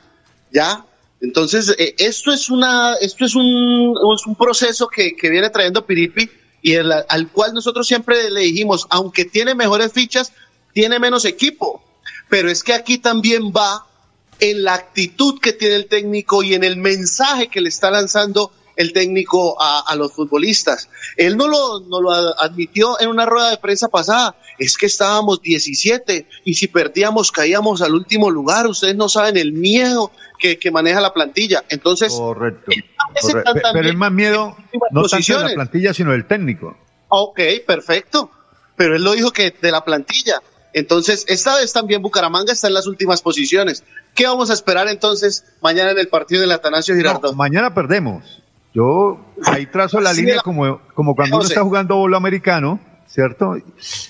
[0.52, 0.84] ¿Ya?
[1.20, 5.84] Entonces, eh, esto es una, esto es un, es un proceso que, que viene trayendo
[5.84, 6.30] Piripi
[6.62, 10.32] y el- al cual nosotros siempre le dijimos, aunque tiene mejores fichas,
[10.72, 11.82] tiene menos equipo.
[12.28, 13.86] Pero es que aquí también va
[14.40, 18.52] en la actitud que tiene el técnico y en el mensaje que le está lanzando
[18.78, 20.88] el técnico a, a los futbolistas.
[21.16, 24.36] Él no lo, no lo admitió en una rueda de prensa pasada.
[24.56, 28.68] Es que estábamos 17 y si perdíamos caíamos al último lugar.
[28.68, 31.64] Ustedes no saben el miedo que, que maneja la plantilla.
[31.68, 32.70] Entonces, Correcto.
[33.20, 33.52] correcto.
[33.72, 34.56] Pero es más miedo
[34.92, 36.76] no tanto de la plantilla, sino del técnico.
[37.08, 38.30] Ok, perfecto.
[38.76, 40.40] Pero él lo dijo que de la plantilla.
[40.72, 43.84] Entonces, esta vez también Bucaramanga está en las últimas posiciones.
[44.14, 47.32] ¿Qué vamos a esperar entonces mañana en el partido del Atanasio Girardot?
[47.32, 48.42] No, mañana perdemos.
[48.74, 53.56] Yo ahí trazo la línea la- como, como cuando uno está jugando bolo americano, ¿cierto?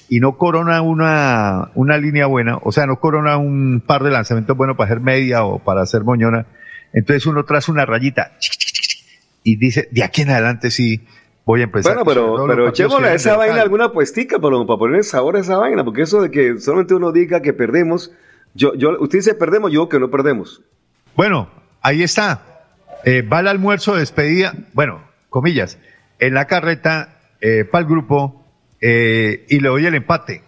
[0.09, 4.57] Y no corona una, una línea buena, o sea, no corona un par de lanzamientos
[4.57, 6.47] buenos para hacer media o para hacer moñona.
[6.93, 8.33] Entonces uno traza una rayita
[9.45, 11.07] y dice, de aquí en adelante sí
[11.49, 11.95] voy a empezar.
[11.95, 13.65] Bueno, pero, pero echémosle a esa vaina local.
[13.65, 17.11] alguna puestica para, para poner sabor a esa vaina, porque eso de que solamente uno
[17.11, 18.13] diga que perdemos,
[18.55, 20.63] yo, yo, usted dice perdemos, yo digo que no perdemos.
[21.17, 21.49] Bueno,
[21.81, 22.45] ahí está.
[23.05, 25.01] Eh, va el almuerzo de despedida, bueno,
[25.31, 25.79] comillas,
[26.19, 27.19] en la carreta
[27.71, 28.45] para el grupo
[28.81, 30.43] eh, y le doy el empate.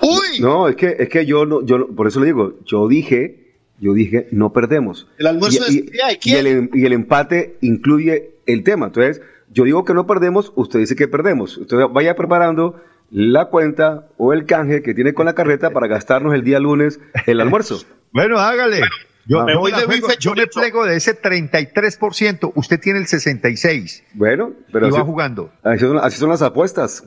[0.00, 0.40] ¡Uy!
[0.40, 3.54] No, es que, es que yo no, yo no- por eso le digo, yo dije,
[3.80, 5.08] yo dije, no perdemos.
[5.18, 6.36] ¿El almuerzo y, de despedida de y quién?
[6.38, 8.86] el, em- y el empate incluye el tema.
[8.86, 9.20] Entonces,
[9.50, 11.58] yo digo que no perdemos, usted dice que perdemos.
[11.60, 16.32] Entonces, vaya preparando la cuenta o el canje que tiene con la carreta para gastarnos
[16.34, 17.80] el día lunes el almuerzo.
[18.12, 18.80] Bueno, hágale.
[19.26, 23.06] Yo, Me yo voy de juego- yo me plego de ese 33%, usted tiene el
[23.06, 24.02] 66%.
[24.14, 25.52] Bueno, pero y va jugando.
[25.62, 27.04] Así son, así son las apuestas.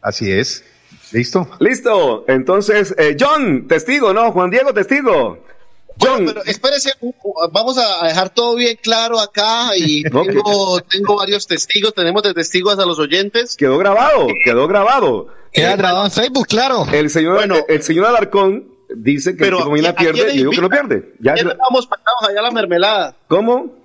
[0.00, 0.64] Así es.
[1.12, 1.48] ¿Listo?
[1.60, 2.24] Listo.
[2.28, 4.30] Entonces, eh, John, testigo, ¿no?
[4.32, 5.44] Juan Diego, testigo.
[6.00, 6.92] John, Pero espérese,
[7.52, 12.78] vamos a dejar todo bien claro acá y tengo, tengo varios testigos, tenemos de testigos
[12.78, 13.56] a los oyentes.
[13.56, 15.28] quedó grabado, quedó grabado.
[15.52, 16.86] Queda grabado en Facebook, claro.
[16.92, 20.50] El señor, el señor Alarcón dice que Pero el equipo mañana ¿a pierde y digo
[20.50, 21.14] que no pierde.
[21.20, 23.16] Ya ¿Quiénes vamos pegados allá a la mermelada?
[23.26, 23.78] ¿Cómo?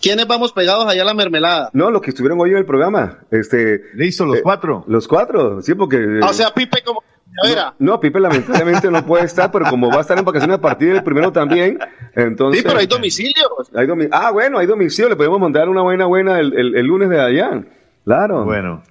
[0.00, 1.70] ¿Quiénes vamos pegados allá a la mermelada?
[1.72, 3.20] No, los que estuvieron hoy en el programa.
[3.30, 4.84] Este, Listo, los cuatro.
[4.86, 6.20] Los cuatro, sí, porque...
[6.22, 7.02] Ah, o sea, Pipe como
[7.42, 7.74] primavera.
[7.78, 10.92] No, Pipe lamentablemente no puede estar, pero como va a estar en vacaciones a partir
[10.92, 11.78] del primero también,
[12.14, 12.62] entonces...
[12.62, 13.46] Sí, pero hay domicilios.
[13.74, 16.86] Hay domi- ah, bueno, hay domicilio, le podemos mandar una buena buena el, el- el
[16.86, 17.62] lunes de allá.
[18.04, 18.44] Claro.
[18.44, 18.82] Bueno.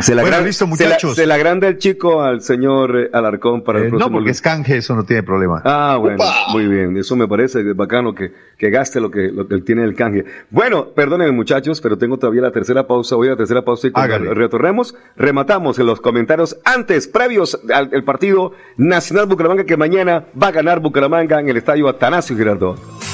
[0.00, 1.14] Se la, Bueno, gran- listo, se la- muchachos.
[1.16, 4.30] Se la, agranda el chico al señor eh, Alarcón para el Eh, próximo no, porque
[4.30, 5.62] es canje, eso no tiene problema.
[5.64, 6.18] Ah, bueno,
[6.52, 6.96] muy bien.
[6.96, 10.24] Eso me parece bacano que, que gaste lo que, lo que él tiene el canje.
[10.50, 13.16] Bueno, perdónenme muchachos, pero tengo todavía la tercera pausa.
[13.16, 17.90] Voy a la tercera pausa y cuando retornemos, rematamos en los comentarios antes, previos al
[17.92, 23.13] el partido Nacional Bucaramanga, que mañana va a ganar Bucaramanga en el estadio Atanasio Girardot.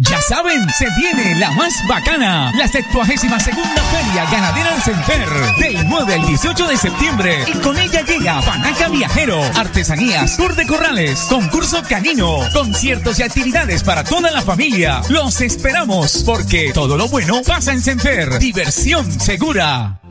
[0.00, 5.88] Ya saben, se viene la más bacana, la 72 segunda Feria Ganadera del Center, del
[5.88, 7.44] 9 al 18 de septiembre.
[7.48, 13.82] Y con ella llega Panaca Viajero, artesanías, tour de corrales, concurso canino, conciertos y actividades
[13.82, 15.02] para toda la familia.
[15.08, 18.38] Los esperamos, porque todo lo bueno pasa en Senfer.
[18.38, 19.98] Diversión segura.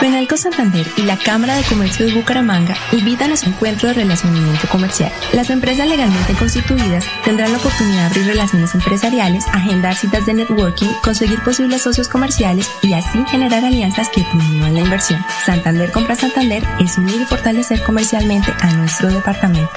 [0.00, 4.66] Penalco Santander y la Cámara de Comercio de Bucaramanga invitan a su encuentro de relacionamiento
[4.68, 5.12] comercial.
[5.34, 10.88] Las empresas legalmente constituidas tendrán la oportunidad de abrir relaciones empresariales, agendar citas de networking,
[11.04, 15.22] conseguir posibles socios comerciales y así generar alianzas que promuevan la inversión.
[15.44, 19.70] Santander Compra Santander es unir y fortalecer comercialmente a nuestro departamento.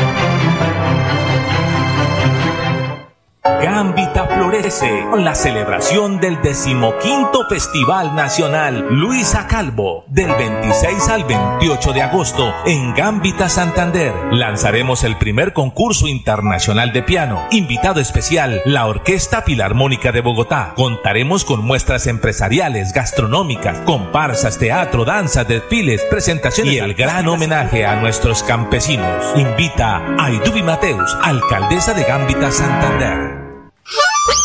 [3.45, 11.93] Gambita florece con la celebración del decimoquinto Festival Nacional Luisa Calvo del 26 al 28
[11.93, 14.13] de agosto en Gambita Santander.
[14.31, 17.45] Lanzaremos el primer concurso internacional de piano.
[17.51, 20.75] Invitado especial, la Orquesta Filarmónica de Bogotá.
[20.77, 27.97] Contaremos con muestras empresariales, gastronómicas, comparsas, teatro, danza, desfiles, presentaciones y el gran homenaje a
[27.97, 29.25] nuestros campesinos.
[29.35, 33.32] Invita a Idubi Mateus, alcaldesa de Gambita Santander.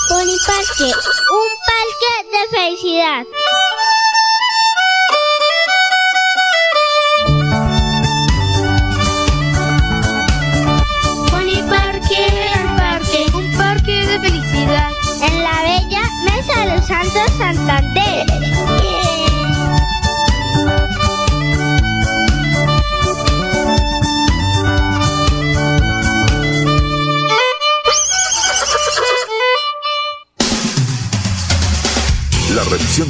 [0.08, 3.26] Pony Parque, un parque de felicidad.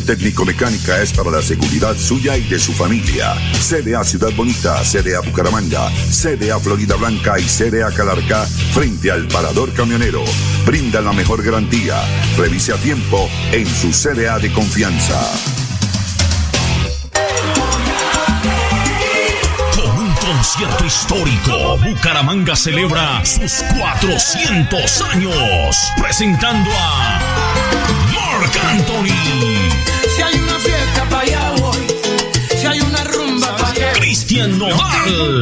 [0.08, 3.36] Técnico-mecánica es para la seguridad suya y de su familia.
[3.60, 10.24] CDA Ciudad Bonita, CDA Bucaramanga, CDA Florida Blanca y CDA Calarca frente al parador camionero.
[10.66, 12.02] Brinda la mejor garantía.
[12.38, 15.20] Revise a tiempo en su CDA de confianza.
[19.76, 27.20] Con un concierto histórico, Bucaramanga celebra sus 400 años, presentando a
[28.14, 31.78] Marc Anthony, Si hay una fiesta para allá voy.
[32.60, 33.94] Si hay una rumba para allá.
[33.94, 35.42] Cristian Nodal,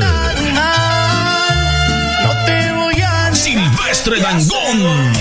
[2.23, 5.14] No te voy a Silvestre Dangón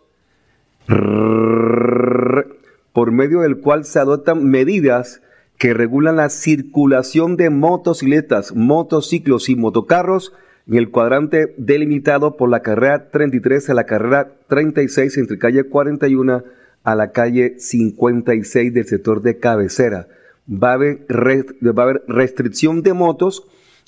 [2.91, 5.22] por medio del cual se adoptan medidas
[5.60, 10.34] que regulan la circulación de motocicletas, motociclos y motocarros
[10.70, 16.44] en el cuadrante delimitado por la carrera 33 a la carrera 36 entre calle 41
[16.84, 20.08] a la calle 56 del sector de cabecera.
[20.48, 23.48] Va a haber, a restricción de motos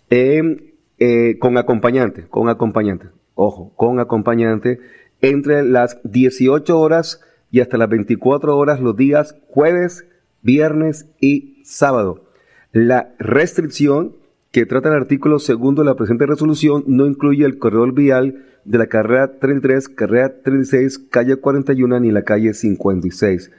[0.10, 4.80] eh, eh, con acompañante, con acompañante, ojo, con acompañante
[5.22, 7.22] entre las 18 horas
[7.52, 10.06] y hasta las 24 horas los días jueves,
[10.41, 12.26] viernes y sábado.
[12.72, 14.16] La restricción
[14.52, 18.78] que trata el artículo segundo de la presente resolución no incluye el corredor vial de
[18.78, 23.52] la carrera 33, carrera 36, calle 41 ni la calle 56.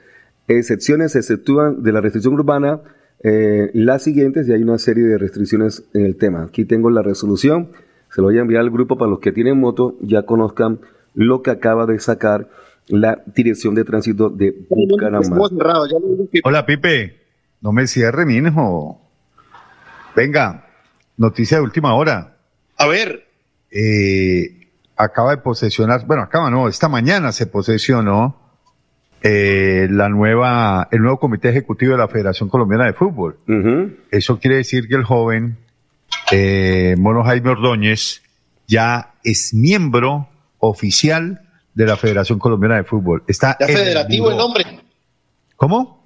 [0.47, 2.81] Excepciones se exceptúan de la restricción urbana
[3.23, 6.43] eh, las siguientes y hay una serie de restricciones en el tema.
[6.43, 7.69] Aquí tengo la resolución,
[8.09, 10.79] se lo voy a enviar al grupo para los que tienen moto, ya conozcan
[11.15, 12.49] lo que acaba de sacar
[12.87, 15.37] la Dirección de Tránsito de Bucaramanga.
[16.43, 17.19] Hola, Pipe.
[17.61, 18.99] No me cierre, mi hijo.
[20.15, 20.65] Venga,
[21.17, 22.37] noticia de última hora.
[22.77, 23.27] A ver.
[23.71, 28.39] Eh, acaba de posesionar, bueno, acaba no, esta mañana se posesionó
[29.21, 33.37] eh, la nueva, el nuevo comité ejecutivo de la Federación Colombiana de Fútbol.
[34.11, 35.57] Eso quiere decir que el joven
[36.31, 38.21] eh, Mono Jaime Ordóñez
[38.67, 40.29] ya es miembro
[40.59, 41.41] oficial
[41.73, 43.23] de la Federación Colombiana de Fútbol.
[43.27, 44.65] Está Ya federativo el nombre.
[45.55, 46.02] ¿Cómo?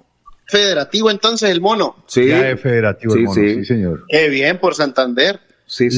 [0.48, 1.96] Federativo entonces el mono.
[2.14, 3.54] Ya es federativo el Sí, mono, sí.
[3.56, 4.04] sí, señor.
[4.08, 5.40] Qué bien por Santander.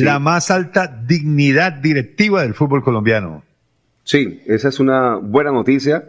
[0.02, 3.44] La más alta dignidad directiva del fútbol colombiano.
[4.02, 6.04] Sí, esa es una buena noticia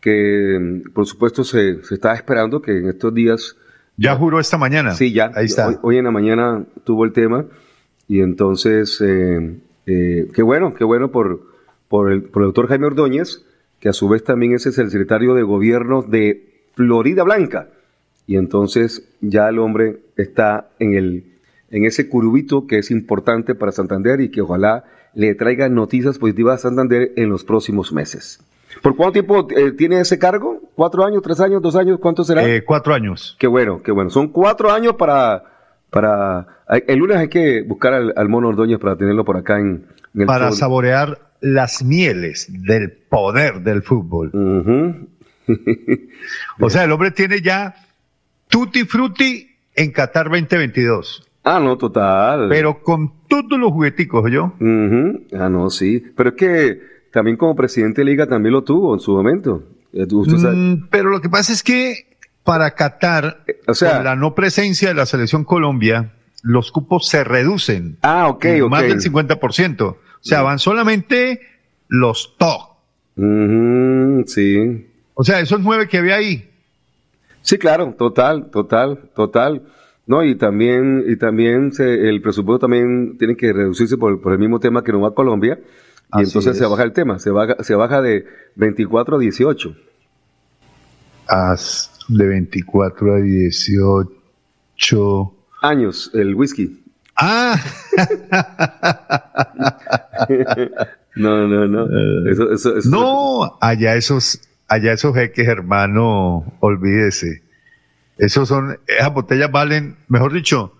[0.00, 3.56] que, por supuesto, se, se está esperando que en estos días.
[3.98, 4.94] Ya juró esta mañana.
[4.94, 5.30] Sí, ya.
[5.34, 5.68] Ahí está.
[5.68, 7.44] Hoy, hoy en la mañana tuvo el tema
[8.08, 11.42] y entonces, eh, eh, qué bueno, qué bueno por,
[11.88, 13.44] por, el, por el doctor Jaime Ordóñez,
[13.78, 17.68] que a su vez también ese es el secretario de gobierno de Florida Blanca.
[18.32, 21.24] Y entonces ya el hombre está en, el,
[21.70, 26.54] en ese curubito que es importante para Santander y que ojalá le traiga noticias positivas
[26.64, 28.40] a Santander en los próximos meses.
[28.80, 30.62] ¿Por cuánto tiempo eh, tiene ese cargo?
[30.74, 31.98] ¿Cuatro años, tres años, dos años?
[32.00, 32.42] ¿Cuánto será?
[32.48, 33.36] Eh, cuatro años.
[33.38, 34.08] Qué bueno, qué bueno.
[34.08, 35.42] Son cuatro años para...
[35.90, 36.46] para
[36.86, 39.84] el lunes hay que buscar al, al mono Ordóñez para tenerlo por acá en,
[40.14, 40.56] en el Para show.
[40.56, 44.30] saborear las mieles del poder del fútbol.
[46.60, 47.74] o sea, el hombre tiene ya
[48.52, 51.26] tutti frutti en Qatar 2022.
[51.44, 52.48] Ah, no, total.
[52.50, 54.52] Pero con todos los jugueticos, yo.
[54.60, 55.22] Ujú.
[55.32, 56.04] Ah, no, sí.
[56.14, 56.80] Pero es que
[57.10, 59.64] también como presidente de liga también lo tuvo en su momento.
[59.94, 64.34] Eh, Mm, pero lo que pasa es que para Qatar, o sea- con la no
[64.34, 66.12] presencia de la selección Colombia,
[66.42, 67.96] los cupos se reducen.
[68.02, 68.70] Ah, ok, ok.
[68.70, 69.82] Más del 50%.
[69.88, 71.40] O sea, van solamente
[71.88, 72.60] los top.
[73.16, 74.86] Ujú, sí.
[75.14, 76.48] O sea, esos nueve que había ahí.
[77.42, 79.62] Sí, claro, total, total, total.
[80.06, 84.38] No, y también, y también se- el presupuesto también tiene que reducirse por, por el
[84.38, 85.58] mismo tema que no va a Colombia.
[85.60, 85.64] Y
[86.10, 88.24] Así entonces se baja el tema, se baja, se baja de
[88.56, 89.74] 24 a 18.
[91.28, 96.82] Haz de 24 a 18 años el whisky.
[97.16, 97.58] Ah.
[101.16, 101.86] no, no, no.
[102.30, 104.40] Eso, eso, eso- No, allá esos,
[104.72, 107.42] allá esos jeques, hermano, olvídese.
[108.18, 110.74] Esos son, esas botellas valen, mejor dicho,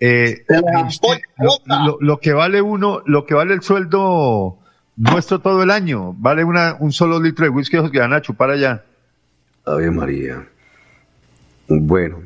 [0.00, 0.44] eh,
[0.86, 1.50] usted- lo,
[1.84, 4.58] lo- lo que vale uno, lo que vale el sueldo
[4.96, 8.22] nuestro todo el año, vale una, un solo litro de whisky esos que van a
[8.22, 8.84] chupar allá.
[9.64, 10.46] Ave María.
[11.68, 12.22] Bueno.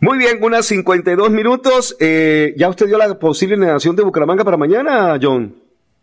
[0.00, 1.96] Muy bien, unas 52 minutos.
[2.00, 5.54] Eh, ¿Ya usted dio la posible negación de Bucaramanga para mañana, John?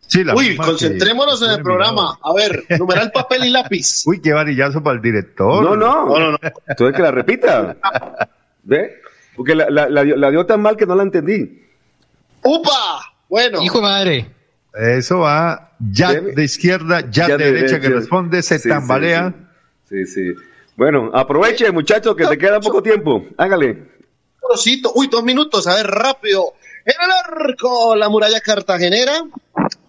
[0.08, 2.18] Sí, la Uy, concentrémonos que- en el programa.
[2.22, 4.04] A ver, numeral papel y lápiz.
[4.06, 5.64] Uy, qué varillazo para el director.
[5.64, 6.06] No, no.
[6.08, 6.38] No, no, no.
[6.68, 7.76] Entonces que la repita.
[8.64, 9.02] ¿Ve?
[9.36, 11.62] Porque la, la- la dio, la dio tan mal que no la entendí.
[12.44, 13.14] ¡Upa!
[13.30, 13.62] Bueno.
[13.64, 14.32] Hijo de madre.
[14.76, 18.70] Eso va ya de izquierda, ya, Ya de de derecha que responde, se Sí, sí,
[18.70, 19.34] tambalea.
[19.90, 20.34] Sí, sí.
[20.76, 23.26] Bueno, aproveche, muchachos, que te queda poco tiempo.
[23.38, 23.92] Hágale.
[24.50, 24.92] Rosito.
[24.96, 26.54] Uy, dos minutos, a ver, rápido.
[26.86, 29.24] En el arco, la muralla cartagenera,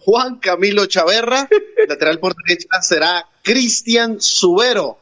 [0.00, 1.48] Juan Camilo Chaverra.
[1.88, 4.98] lateral por derecha será Cristian Subero.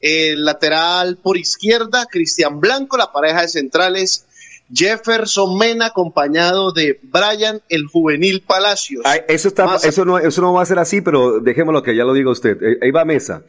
[0.00, 2.96] El lateral por izquierda, Cristian Blanco.
[2.96, 4.26] La pareja de centrales,
[4.72, 9.02] Jefferson Mena, acompañado de Brian el Juvenil Palacios.
[9.06, 11.94] Ay, eso, está, Más- eso, no, eso no va a ser así, pero dejémoslo que
[11.96, 12.60] ya lo diga usted.
[12.62, 13.42] Eh, Ahí va Mesa.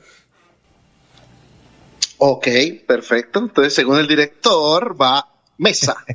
[2.19, 2.47] Ok,
[2.87, 3.39] perfecto.
[3.39, 5.27] Entonces, según el director, va
[5.57, 5.95] Mesa.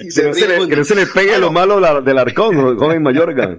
[0.00, 0.68] Y se Que no, se le, mucho.
[0.70, 3.56] que no se le pegue lo malo la- del arcón, joven Mayorga.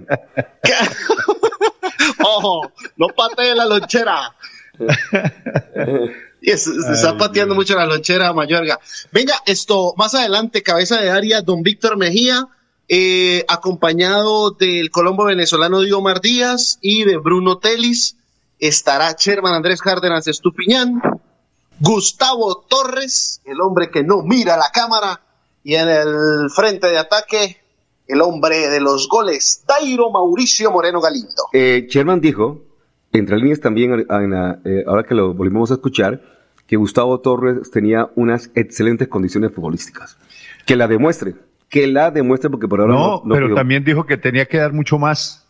[2.24, 4.34] Ojo, no patee la lonchera.
[6.40, 8.78] Y es- se está pateando mucho la lonchera Mayorga.
[9.12, 12.46] Venga, esto, más adelante, cabeza de área, don Víctor Mejía,
[12.88, 18.16] eh, acompañado del colombo venezolano Diomar Díaz y de Bruno Telis,
[18.58, 21.00] estará Sherman Andrés Cárdenas Estupiñán,
[21.80, 25.20] Gustavo Torres, el hombre que no mira la cámara,
[25.64, 27.56] y en el frente de ataque,
[28.06, 31.44] el hombre de los goles, Dairo Mauricio Moreno Galindo.
[31.52, 32.60] Eh, Sherman dijo,
[33.12, 36.20] entre líneas también, en la- eh, ahora que lo volvimos a escuchar,
[36.66, 40.16] que Gustavo Torres tenía unas excelentes condiciones futbolísticas.
[40.66, 41.34] Que la demuestre,
[41.68, 44.58] que la demuestre porque por ahora No, no, no pero también dijo que tenía que
[44.58, 45.44] dar mucho más.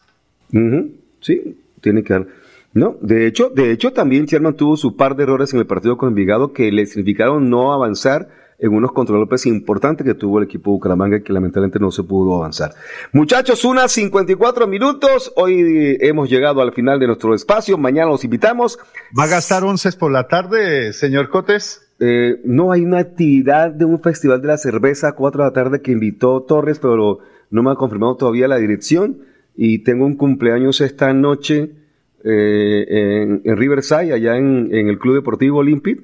[0.52, 2.26] Ujú, Sí, tiene que dar.
[2.72, 5.96] No, de hecho, de hecho también Sherman tuvo su par de errores en el partido
[5.96, 8.28] con Envigado que le significaron no avanzar
[8.60, 12.02] en unos contralopes importantes que tuvo el equipo de Bucaramanga y que lamentablemente no se
[12.02, 12.74] pudo avanzar.
[13.12, 15.32] Muchachos, unas 54 minutos.
[15.34, 17.78] Hoy hemos llegado al final de nuestro espacio.
[17.78, 18.78] Mañana los invitamos.
[19.18, 21.90] ¿Va a gastar once por la tarde, señor Cotes?
[22.00, 25.52] Eh, no, hay una actividad de un festival de la cerveza a 4 de la
[25.54, 27.18] tarde que invitó Torres, pero
[27.50, 29.22] no me ha confirmado todavía la dirección.
[29.56, 31.72] Y tengo un cumpleaños esta noche
[32.24, 36.00] eh, en, en Riverside, allá en, en el Club Deportivo Olympic.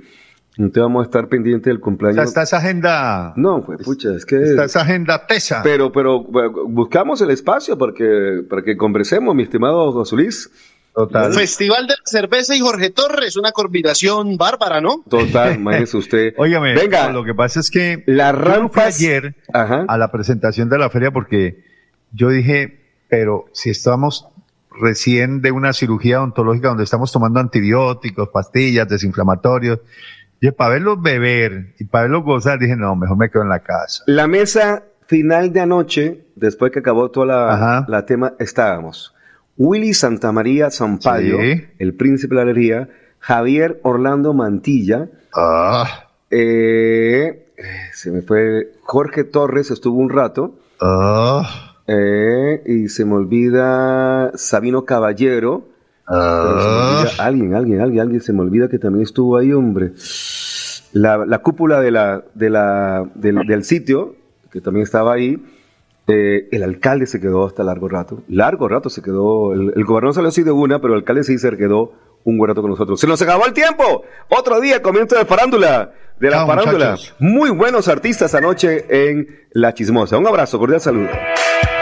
[0.58, 2.16] Entonces vamos a estar pendientes del O cumpleaños.
[2.16, 3.34] sea, está esa agenda.
[3.36, 4.36] No, pues pucha, es que.
[4.42, 5.60] Está esa agenda tesa.
[5.62, 6.22] Pero, pero
[6.66, 10.50] buscamos el espacio para que, para que conversemos, mi estimado José Luis.
[10.94, 11.30] Total.
[11.34, 15.04] Festival de la Cerveza y Jorge Torres, una combinación bárbara, ¿no?
[15.10, 16.32] Total, imagínese usted.
[16.38, 17.12] Óigame, Venga.
[17.12, 19.84] lo que pasa es que La rampas- ayer Ajá.
[19.86, 21.62] a la presentación de la feria porque
[22.12, 22.80] yo dije,
[23.10, 24.26] pero si estamos
[24.80, 29.80] recién de una cirugía odontológica donde estamos tomando antibióticos, pastillas, desinflamatorios,
[30.40, 33.60] y para verlos beber y para verlos gozar, dije, no, mejor me quedo en la
[33.60, 34.04] casa.
[34.06, 39.14] La mesa final de anoche, después que acabó toda la, la tema, estábamos.
[39.56, 41.64] Willy Santamaría Sampaio, Sí.
[41.78, 42.88] el príncipe de la alegría,
[43.20, 47.46] Javier Orlando Mantilla, Ah, eh,
[47.92, 54.84] se me fue Jorge Torres, estuvo un rato, ah, eh, y se me olvida Sabino
[54.84, 55.68] Caballero,
[56.08, 56.98] se me ah.
[57.00, 59.92] olvida alguien, alguien, alguien, alguien, se me olvida que también estuvo ahí, hombre.
[60.92, 64.14] La, la cúpula de la, de la, del, del sitio,
[64.50, 65.42] que también estaba ahí,
[66.08, 68.22] eh, el alcalde se quedó hasta largo rato.
[68.28, 69.52] Largo rato se quedó.
[69.52, 71.92] El, el gobernador salió así de una, pero el alcalde sí se quedó
[72.24, 72.98] un buen rato con nosotros.
[73.00, 74.02] ¡Se nos acabó el tiempo!
[74.28, 75.92] Otro día, comienzo de farándula.
[76.18, 76.90] De la Chao, farándula.
[76.92, 77.14] muchachos.
[77.18, 80.16] Muy buenos artistas anoche en La Chismosa.
[80.16, 81.08] Un abrazo, cordial saludo.